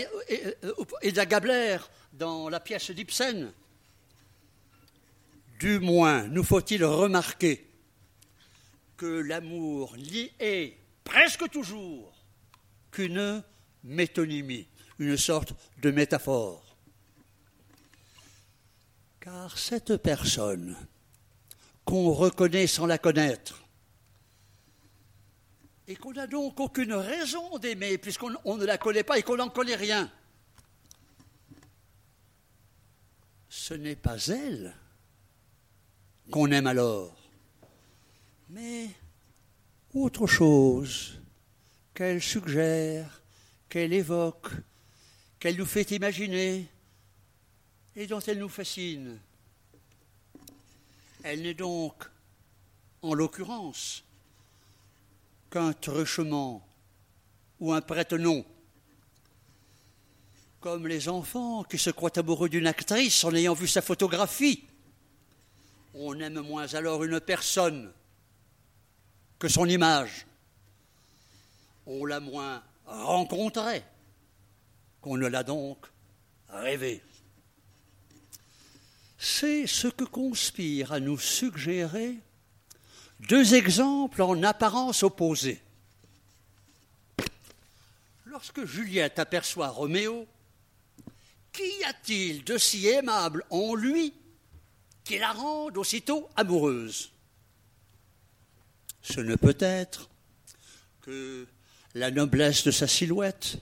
Eda 1.02 1.26
Gabler 1.26 1.78
dans 2.14 2.50
la 2.50 2.60
pièce 2.60 2.92
d'Ibsen. 2.92 3.52
Du 5.60 5.80
moins, 5.80 6.28
nous 6.28 6.44
faut-il 6.44 6.84
remarquer 6.84 7.67
que 8.98 9.06
l'amour 9.06 9.96
est 10.40 10.76
presque 11.04 11.50
toujours 11.50 12.26
qu'une 12.92 13.44
métonymie, 13.84 14.68
une 15.00 15.16
sorte 15.16 15.54
de 15.82 15.92
métaphore. 15.92 16.76
Car 19.20 19.58
cette 19.58 19.98
personne 19.98 20.76
qu'on 21.86 22.12
reconnaît 22.12 22.68
sans 22.68 22.88
la 22.88 22.98
connaître, 22.98 23.64
et 25.88 25.96
qu'on 25.96 26.12
n'a 26.12 26.28
donc 26.28 26.60
aucune 26.60 26.94
raison 26.94 27.58
d'aimer, 27.60 27.98
puisqu'on 27.98 28.58
ne 28.58 28.66
la 28.66 28.78
connaît 28.78 29.04
pas 29.04 29.18
et 29.18 29.24
qu'on 29.24 29.38
n'en 29.38 29.50
connaît 29.50 29.76
rien, 29.76 30.12
ce 33.48 33.74
n'est 33.74 33.96
pas 33.96 34.18
elle 34.28 34.76
qu'on 36.30 36.52
aime 36.52 36.68
alors 36.68 37.27
mais 38.50 38.90
autre 39.94 40.28
chose 40.28 41.20
qu'elle 41.94 42.22
suggère, 42.22 43.22
qu'elle 43.70 43.94
évoque, 43.94 44.52
qu'elle 45.40 45.58
nous 45.58 45.66
fait 45.66 45.92
imaginer 45.92 46.68
et 47.96 48.08
dont 48.08 48.20
elle 48.20 48.40
nous 48.40 48.50
fascine. 48.50 49.20
Elle 51.24 51.42
n'est 51.42 51.54
donc, 51.54 52.04
en 53.02 53.14
l'occurrence, 53.14 54.04
qu'un 55.50 55.74
truchement 55.74 56.66
ou 57.60 57.74
un 57.74 57.82
prête-nom, 57.82 58.46
comme 60.60 60.88
les 60.88 61.10
enfants 61.10 61.64
qui 61.64 61.78
se 61.78 61.90
croient 61.90 62.18
amoureux 62.18 62.50
d'une 62.50 62.68
actrice 62.68 63.24
en 63.24 63.34
ayant 63.34 63.54
vu 63.54 63.68
sa 63.68 63.82
photographie. 63.82 64.64
On 65.94 66.20
aime 66.20 66.42
moins 66.42 66.74
alors 66.76 67.04
une 67.04 67.20
personne 67.20 67.92
que 69.40 69.48
son 69.48 69.68
image. 69.68 70.26
On 71.86 72.06
l'a 72.06 72.20
moins 72.20 72.64
rencontrée 72.86 73.84
qu'on 75.02 75.18
ne 75.18 75.28
l'a 75.28 75.44
donc 75.44 75.78
rêvé. 76.50 77.04
C'est 79.18 79.68
ce 79.68 79.88
que 79.88 80.04
conspire 80.04 80.92
à 80.92 81.00
nous 81.00 81.18
suggérer 81.18 82.18
deux 83.22 83.56
exemples 83.56 84.22
en 84.22 84.44
apparence 84.44 85.04
opposés. 85.04 85.62
Lorsque 88.26 88.66
Juliette 88.66 89.18
aperçoit 89.18 89.70
Roméo, 89.70 90.28
qu'y 91.52 91.84
a-t-il 91.86 92.44
de 92.44 92.58
si 92.58 92.88
aimable 92.88 93.44
en 93.50 93.74
lui 93.74 94.14
qui 95.04 95.18
la 95.18 95.32
rende 95.32 95.78
aussitôt 95.78 96.30
amoureuse? 96.36 97.12
Ce 99.10 99.22
ne 99.22 99.36
peut 99.36 99.58
être 99.60 100.10
que 101.02 101.48
la 101.96 102.12
noblesse 102.12 102.64
de 102.66 102.72
sa 102.72 102.88
silhouette, 102.88 103.60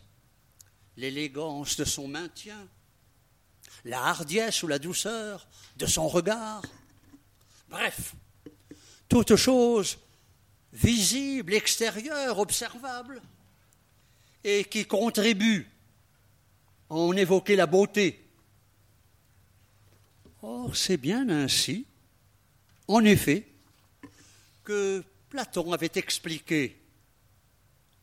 l'élégance 0.98 1.78
de 1.78 1.86
son 1.86 2.08
maintien, 2.08 2.68
la 3.84 4.04
hardiesse 4.04 4.64
ou 4.64 4.68
la 4.68 4.80
douceur 4.80 5.48
de 5.78 5.86
son 5.86 6.08
regard. 6.08 6.64
Bref, 7.70 8.16
toute 9.08 9.36
chose 9.36 10.00
visible, 10.74 11.54
extérieure, 11.54 12.40
observable, 12.40 13.22
et 14.44 14.64
qui 14.64 14.86
contribue 14.86 15.70
à 16.90 16.96
en 16.96 17.16
évoquer 17.16 17.56
la 17.56 17.68
beauté. 17.68 18.28
Or, 20.42 20.76
c'est 20.76 20.98
bien 20.98 21.30
ainsi, 21.30 21.86
en 22.88 23.04
effet, 23.06 23.48
que 24.64 25.04
Platon 25.36 25.74
avait 25.74 25.92
expliqué 25.96 26.82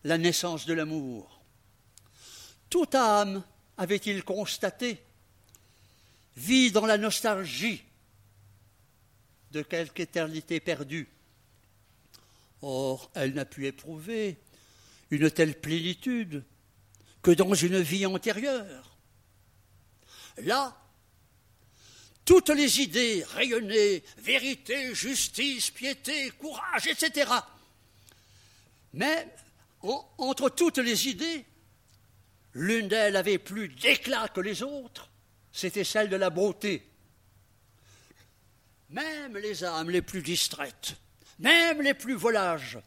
la 0.05 0.19
naissance 0.19 0.67
de 0.67 0.75
l'amour. 0.75 1.41
Toute 2.69 2.95
âme, 2.95 3.43
avait-il 3.79 4.23
constaté, 4.23 5.03
vit 6.37 6.73
dans 6.73 6.85
la 6.85 6.99
nostalgie 6.99 7.83
de 9.51 9.63
quelque 9.63 10.01
éternité 10.01 10.61
perdue. 10.61 11.09
Or, 12.61 13.11
elle 13.15 13.33
n'a 13.33 13.47
pu 13.47 13.67
éprouver 13.67 14.37
une 15.11 15.31
telle 15.31 15.59
plénitude 15.59 16.45
que 17.23 17.31
dans 17.31 17.55
une 17.55 17.81
vie 17.81 18.05
antérieure. 18.05 18.95
Là, 20.37 20.77
toutes 22.25 22.51
les 22.51 22.81
idées 22.81 23.25
rayonnaient, 23.35 24.03
vérité, 24.19 24.95
justice, 24.95 25.71
piété, 25.71 26.31
courage, 26.31 26.87
etc. 26.87 27.31
Mais 28.95 29.27
entre 29.83 30.49
toutes 30.51 30.79
les 30.79 31.09
idées, 31.09 31.45
l'une 32.55 32.89
d'elles 32.89 33.17
avait 33.17 33.39
plus 33.39 33.69
d'éclat 33.69 34.29
que 34.29 34.41
les 34.41 34.63
autres, 34.63 35.11
c'était 35.51 35.85
celle 35.85 36.09
de 36.09 36.17
la 36.17 36.31
beauté. 36.31 36.89
Même 38.91 39.37
les 39.39 39.65
âmes 39.65 39.91
les 39.91 40.03
plus 40.03 40.23
distraites, 40.23 40.95
même 41.39 41.83
les 41.83 41.95
plus 41.95 42.15
volages, 42.15 42.79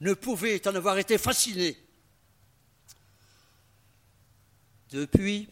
ne 0.00 0.14
pouvaient 0.14 0.66
en 0.66 0.74
avoir 0.74 0.98
été 0.98 1.18
fascinées. 1.18 1.76
Depuis, 4.90 5.48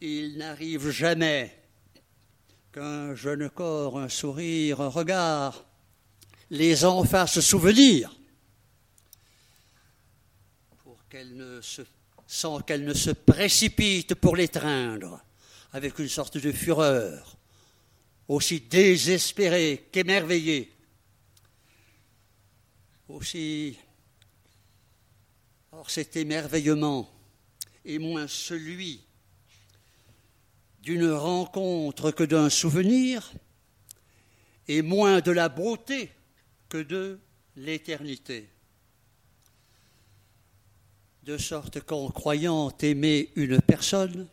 il 0.00 0.36
n'arrive 0.36 0.90
jamais 0.90 1.63
qu'un 2.74 3.14
jeune 3.14 3.48
corps, 3.50 4.00
un 4.00 4.08
sourire, 4.08 4.80
un 4.80 4.88
regard 4.88 5.64
les 6.50 6.84
en 6.84 7.04
fasse 7.04 7.38
souvenir 7.38 8.12
pour 10.82 10.98
qu'elle 11.08 11.36
ne 11.36 11.60
se, 11.60 11.82
sans 12.26 12.60
qu'elle 12.60 12.84
ne 12.84 12.92
se 12.92 13.10
précipite 13.10 14.16
pour 14.16 14.34
l'étreindre 14.34 15.24
avec 15.72 16.00
une 16.00 16.08
sorte 16.08 16.36
de 16.36 16.50
fureur, 16.50 17.36
aussi 18.26 18.60
désespérée 18.60 19.88
qu'émerveillée, 19.92 20.72
aussi. 23.08 23.78
Or, 25.70 25.90
cet 25.90 26.16
émerveillement 26.16 27.08
est 27.84 27.98
moins 27.98 28.26
celui 28.26 29.04
d'une 30.84 31.10
rencontre 31.10 32.10
que 32.10 32.24
d'un 32.24 32.50
souvenir, 32.50 33.32
et 34.68 34.82
moins 34.82 35.20
de 35.20 35.30
la 35.30 35.48
beauté 35.48 36.12
que 36.68 36.76
de 36.76 37.18
l'éternité. 37.56 38.50
De 41.22 41.38
sorte 41.38 41.80
qu'en 41.80 42.10
croyant 42.10 42.70
aimer 42.82 43.30
une 43.34 43.62
personne, 43.62 44.28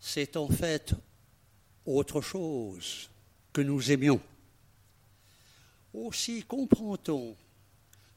c'est 0.00 0.38
en 0.38 0.48
fait 0.48 0.94
autre 1.84 2.22
chose 2.22 3.10
que 3.52 3.60
nous 3.60 3.92
aimions. 3.92 4.20
Aussi 5.92 6.44
comprend-on 6.44 7.36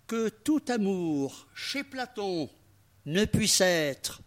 que 0.07 0.29
tout 0.29 0.63
amour 0.69 1.47
chez 1.53 1.83
Platon 1.83 2.49
ne 3.05 3.25
puisse 3.25 3.59
être 3.59 4.21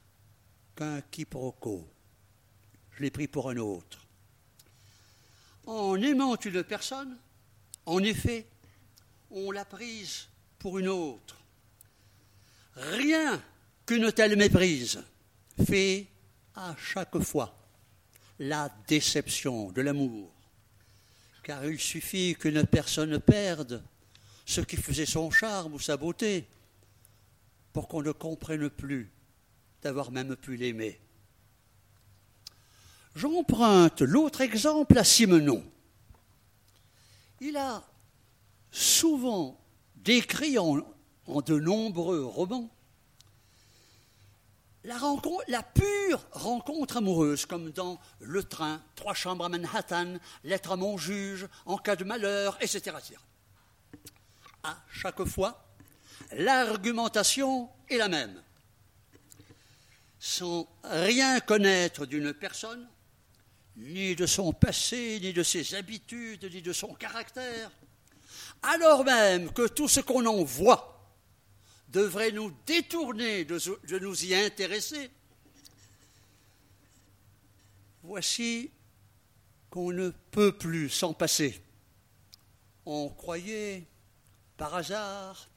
qu'un 0.76 1.00
quiproquo. 1.10 1.88
Je 2.96 3.02
l'ai 3.02 3.10
pris 3.10 3.26
pour 3.26 3.50
un 3.50 3.56
autre. 3.56 4.06
En 5.66 6.00
aimant 6.00 6.36
une 6.36 6.62
personne, 6.62 7.16
en 7.86 7.98
effet, 8.02 8.46
on 9.30 9.50
l'a 9.50 9.64
prise 9.64 10.28
pour 10.58 10.78
une 10.78 10.88
autre. 10.88 11.40
Rien 12.76 13.42
qu'une 13.86 14.12
telle 14.12 14.36
méprise 14.36 15.02
fait 15.66 16.06
à 16.54 16.74
chaque 16.76 17.18
fois 17.20 17.56
la 18.38 18.70
déception 18.88 19.70
de 19.72 19.82
l'amour. 19.82 20.30
Car 21.42 21.64
il 21.64 21.78
suffit 21.78 22.34
qu'une 22.38 22.66
personne 22.66 23.20
perde 23.20 23.82
ce 24.46 24.60
qui 24.60 24.76
faisait 24.76 25.06
son 25.06 25.30
charme 25.30 25.74
ou 25.74 25.80
sa 25.80 25.96
beauté 25.96 26.46
pour 27.72 27.88
qu'on 27.88 28.02
ne 28.02 28.12
comprenne 28.12 28.70
plus 28.70 29.10
d'avoir 29.82 30.10
même 30.10 30.36
pu 30.36 30.56
l'aimer. 30.56 30.98
J'emprunte 33.14 34.02
l'autre 34.02 34.40
exemple 34.40 34.98
à 34.98 35.04
Simenon. 35.04 35.64
Il 37.40 37.56
a 37.56 37.84
souvent 38.70 39.60
décrit 39.96 40.58
en, 40.58 40.76
de 41.40 41.58
nombreux 41.58 42.24
romans 42.24 42.70
la, 44.84 45.62
pure 45.62 46.26
rencontre 46.32 46.98
amoureuse, 46.98 47.46
comme 47.46 47.70
dans 47.70 47.98
Le 48.20 48.42
Train, 48.42 48.82
Trois 48.94 49.14
chambres 49.14 49.44
à 49.44 49.48
Manhattan, 49.48 50.18
Lettre 50.42 50.72
à 50.72 50.76
mon 50.76 50.98
juge, 50.98 51.48
En 51.64 51.78
cas 51.78 51.96
de 51.96 52.04
malheur, 52.04 52.58
etc. 52.60 52.94
etc. 52.98 53.14
À 54.62 54.76
chaque 54.90 55.24
fois, 55.24 55.64
l'argumentation 56.32 57.70
est 57.88 57.96
la 57.96 58.08
même. 58.08 58.42
Sans 60.18 60.68
rien 60.82 61.40
connaître 61.40 62.06
d'une 62.06 62.34
personne, 62.34 62.86
ni 63.76 64.14
de 64.14 64.26
son 64.26 64.52
passé, 64.52 65.18
ni 65.20 65.32
de 65.32 65.42
ses 65.42 65.74
habitudes, 65.74 66.48
ni 66.52 66.62
de 66.62 66.72
son 66.72 66.94
caractère, 66.94 67.70
alors 68.62 69.04
même 69.04 69.52
que 69.52 69.66
tout 69.66 69.88
ce 69.88 70.00
qu'on 70.00 70.24
en 70.26 70.42
voit 70.44 70.90
devrait 71.88 72.32
nous 72.32 72.52
détourner 72.66 73.44
de, 73.44 73.98
nous 73.98 74.24
y 74.24 74.34
intéresser, 74.34 75.10
voici 78.02 78.70
qu'on 79.70 79.92
ne 79.92 80.10
peut 80.30 80.56
plus 80.56 80.88
s'en 80.88 81.12
passer. 81.12 81.60
On 82.86 83.08
croyait, 83.08 83.84
par 84.56 84.74
hasard, 84.74 85.48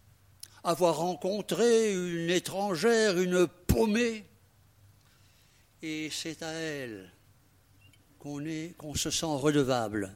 avoir 0.63 0.97
rencontré 0.97 1.93
une 1.93 2.29
étrangère, 2.29 3.19
une 3.19 3.47
paumée, 3.47 4.25
et 5.81 6.09
c'est 6.11 6.41
à 6.41 6.51
elle 6.51 7.11
qu'on 8.19 8.95
se 8.95 9.09
sent 9.09 9.25
redevable 9.25 10.15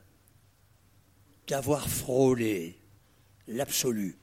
d'avoir 1.48 1.88
frôlé 1.90 2.78
l'absolu. 3.48 4.18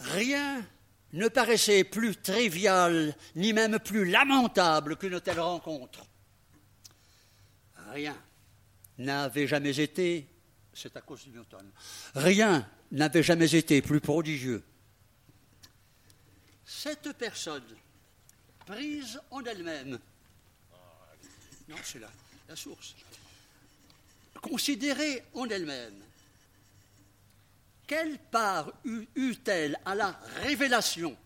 Rien 0.00 0.66
ne 1.12 1.28
paraissait 1.28 1.84
plus 1.84 2.16
trivial, 2.16 3.14
ni 3.36 3.52
même 3.52 3.78
plus 3.78 4.04
lamentable 4.04 4.96
qu'une 4.96 5.20
telle 5.20 5.40
rencontre. 5.40 6.04
Rien 7.90 8.16
n'avait 8.98 9.46
jamais 9.46 9.78
été, 9.78 10.26
c'est 10.72 10.96
à 10.96 11.00
cause 11.00 11.26
de 11.26 11.32
Newton, 11.32 11.70
rien 12.14 12.68
n'avait 12.90 13.22
jamais 13.22 13.54
été 13.54 13.82
plus 13.82 14.00
prodigieux. 14.00 14.62
Cette 16.64 17.12
personne, 17.12 17.76
prise 18.66 19.20
en 19.30 19.42
elle-même, 19.44 19.98
non, 21.72 21.78
c'est 21.82 22.00
la, 22.00 22.56
source, 22.56 22.94
considérée 24.42 25.22
en 25.32 25.48
elle-même, 25.48 26.02
quelle 27.86 28.18
part 28.18 28.70
eut-elle 28.84 29.78
à 29.86 29.94
la 29.94 30.10
révélation 30.42 31.16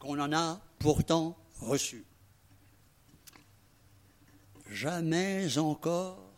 qu'on 0.00 0.18
en 0.18 0.32
a 0.32 0.60
pourtant 0.80 1.38
reçue? 1.60 2.04
Jamais 4.70 5.56
encore 5.56 6.32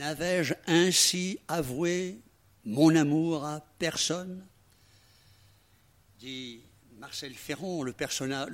n'avais-je 0.00 0.54
ainsi 0.66 1.38
avoué 1.46 2.20
mon 2.64 2.94
amour 2.96 3.44
à 3.44 3.60
personne 3.78 4.44
dit 6.18 6.60
Marcel 6.98 7.34
Ferron, 7.34 7.84
le 7.84 7.92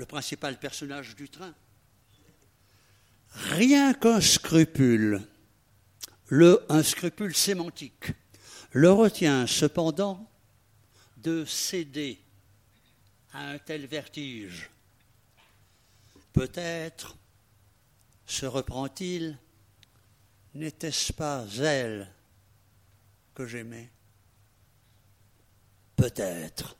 principal 0.04 0.58
personnage 0.58 1.16
du 1.16 1.30
train. 1.30 1.54
Rien 3.34 3.94
qu'un 3.94 4.20
scrupule, 4.20 5.20
le, 6.28 6.64
un 6.68 6.82
scrupule 6.82 7.34
sémantique, 7.34 8.12
le 8.72 8.90
retient 8.90 9.46
cependant 9.46 10.30
de 11.16 11.44
céder 11.44 12.20
à 13.32 13.50
un 13.50 13.58
tel 13.58 13.86
vertige. 13.86 14.70
Peut-être 16.32 17.16
se 18.26 18.46
reprend-il, 18.46 19.38
n'était-ce 20.54 21.12
pas 21.12 21.44
elle 21.58 22.10
que 23.34 23.46
j'aimais? 23.46 23.90
Peut-être 25.96 26.76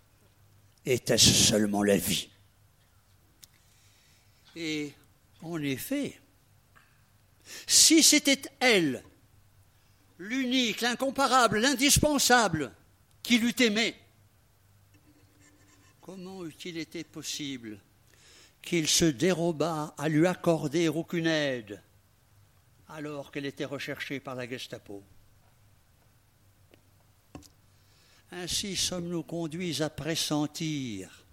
était-ce 0.86 1.32
seulement 1.32 1.82
la 1.82 1.96
vie. 1.96 2.28
Et 4.56 4.92
en 5.42 5.60
effet, 5.62 6.20
si 7.66 8.02
c'était 8.02 8.42
elle 8.60 9.02
l'unique, 10.18 10.80
l'incomparable, 10.80 11.58
l'indispensable, 11.58 12.72
qui 13.22 13.38
l'eût 13.38 13.54
aimé, 13.60 13.96
Comment 16.04 16.44
eût-il 16.44 16.76
été 16.76 17.02
possible 17.02 17.80
qu'il 18.60 18.86
se 18.88 19.06
dérobât 19.06 19.94
à 19.96 20.10
lui 20.10 20.26
accorder 20.26 20.88
aucune 20.88 21.26
aide 21.26 21.80
alors 22.88 23.32
qu'elle 23.32 23.46
était 23.46 23.64
recherchée 23.64 24.20
par 24.20 24.34
la 24.34 24.46
Gestapo? 24.46 25.02
Ainsi 28.32 28.76
sommes-nous 28.76 29.22
conduits 29.22 29.82
à 29.82 29.88
pressentir 29.88 31.24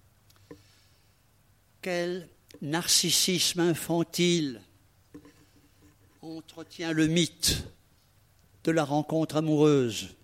quel 1.81 2.29
narcissisme 2.61 3.59
infantile 3.59 4.61
entretient 6.21 6.91
le 6.91 7.07
mythe 7.07 7.63
de 8.63 8.71
la 8.71 8.83
rencontre 8.83 9.37
amoureuse. 9.37 10.15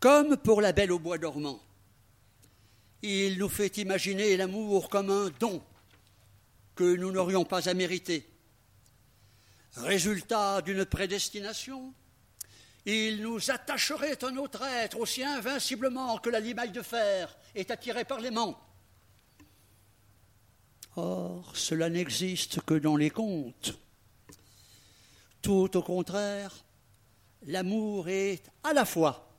Comme 0.00 0.36
pour 0.36 0.60
la 0.60 0.72
belle 0.72 0.90
au 0.90 0.98
bois 0.98 1.18
dormant, 1.18 1.60
il 3.02 3.38
nous 3.38 3.48
fait 3.48 3.78
imaginer 3.78 4.36
l'amour 4.36 4.88
comme 4.88 5.10
un 5.10 5.30
don 5.38 5.62
que 6.74 6.96
nous 6.96 7.12
n'aurions 7.12 7.44
pas 7.44 7.68
à 7.68 7.74
mériter. 7.74 8.28
Résultat 9.76 10.62
d'une 10.62 10.84
prédestination, 10.84 11.94
il 12.86 13.22
nous 13.22 13.50
attacherait 13.52 14.24
à 14.24 14.30
notre 14.32 14.62
être 14.62 14.98
aussi 14.98 15.22
invinciblement 15.22 16.18
que 16.18 16.30
la 16.30 16.40
limaille 16.40 16.72
de 16.72 16.82
fer 16.82 17.36
est 17.54 17.70
attirée 17.70 18.04
par 18.04 18.20
l'aimant. 18.20 18.58
Or, 20.96 21.56
cela 21.56 21.88
n'existe 21.88 22.60
que 22.62 22.74
dans 22.74 22.96
les 22.96 23.10
contes. 23.10 23.78
Tout 25.44 25.76
au 25.76 25.82
contraire, 25.82 26.64
l'amour 27.42 28.08
est 28.08 28.50
à 28.62 28.72
la 28.72 28.86
fois 28.86 29.30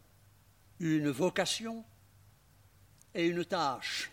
une 0.79 1.09
vocation 1.09 1.83
et 3.15 3.25
une 3.25 3.43
tâche. 3.43 4.11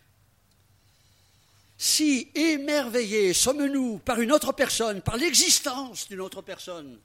Si 1.76 2.30
émerveillés 2.34 3.34
sommes-nous 3.34 3.98
par 3.98 4.22
une 4.22 4.32
autre 4.32 4.52
personne, 4.52 5.02
par 5.02 5.18
l'existence 5.18 6.08
d'une 6.08 6.22
autre 6.22 6.40
personne, 6.40 6.98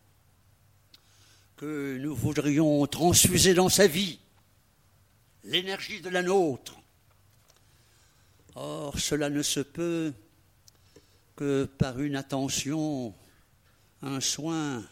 que 1.58 1.98
nous 1.98 2.16
voudrions 2.16 2.88
transfuser 2.88 3.54
dans 3.54 3.68
sa 3.68 3.88
vie 3.88 4.20
l'énergie 5.44 6.00
de 6.00 6.08
la 6.08 6.24
nôtre. 6.24 6.78
Or, 8.56 8.98
cela 8.98 9.30
ne 9.30 9.42
se 9.42 9.60
peut 9.60 10.14
que 11.36 11.66
par 11.78 12.00
une 12.00 12.16
attention, 12.16 13.14
un 14.02 14.20
soin, 14.20 14.84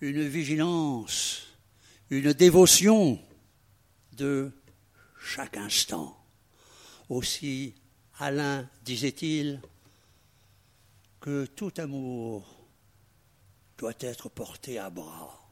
une 0.00 0.26
vigilance, 0.26 1.46
une 2.10 2.32
dévotion 2.32 3.18
de 4.12 4.52
chaque 5.20 5.56
instant. 5.56 6.16
Aussi, 7.08 7.74
Alain 8.18 8.68
disait-il 8.84 9.60
que 11.20 11.46
tout 11.46 11.72
amour 11.78 12.68
doit 13.78 13.94
être 14.00 14.28
porté 14.28 14.78
à 14.78 14.90
bras 14.90 15.50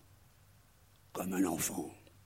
comme 1.13 1.33
un 1.33 1.45
enfant. 1.45 1.95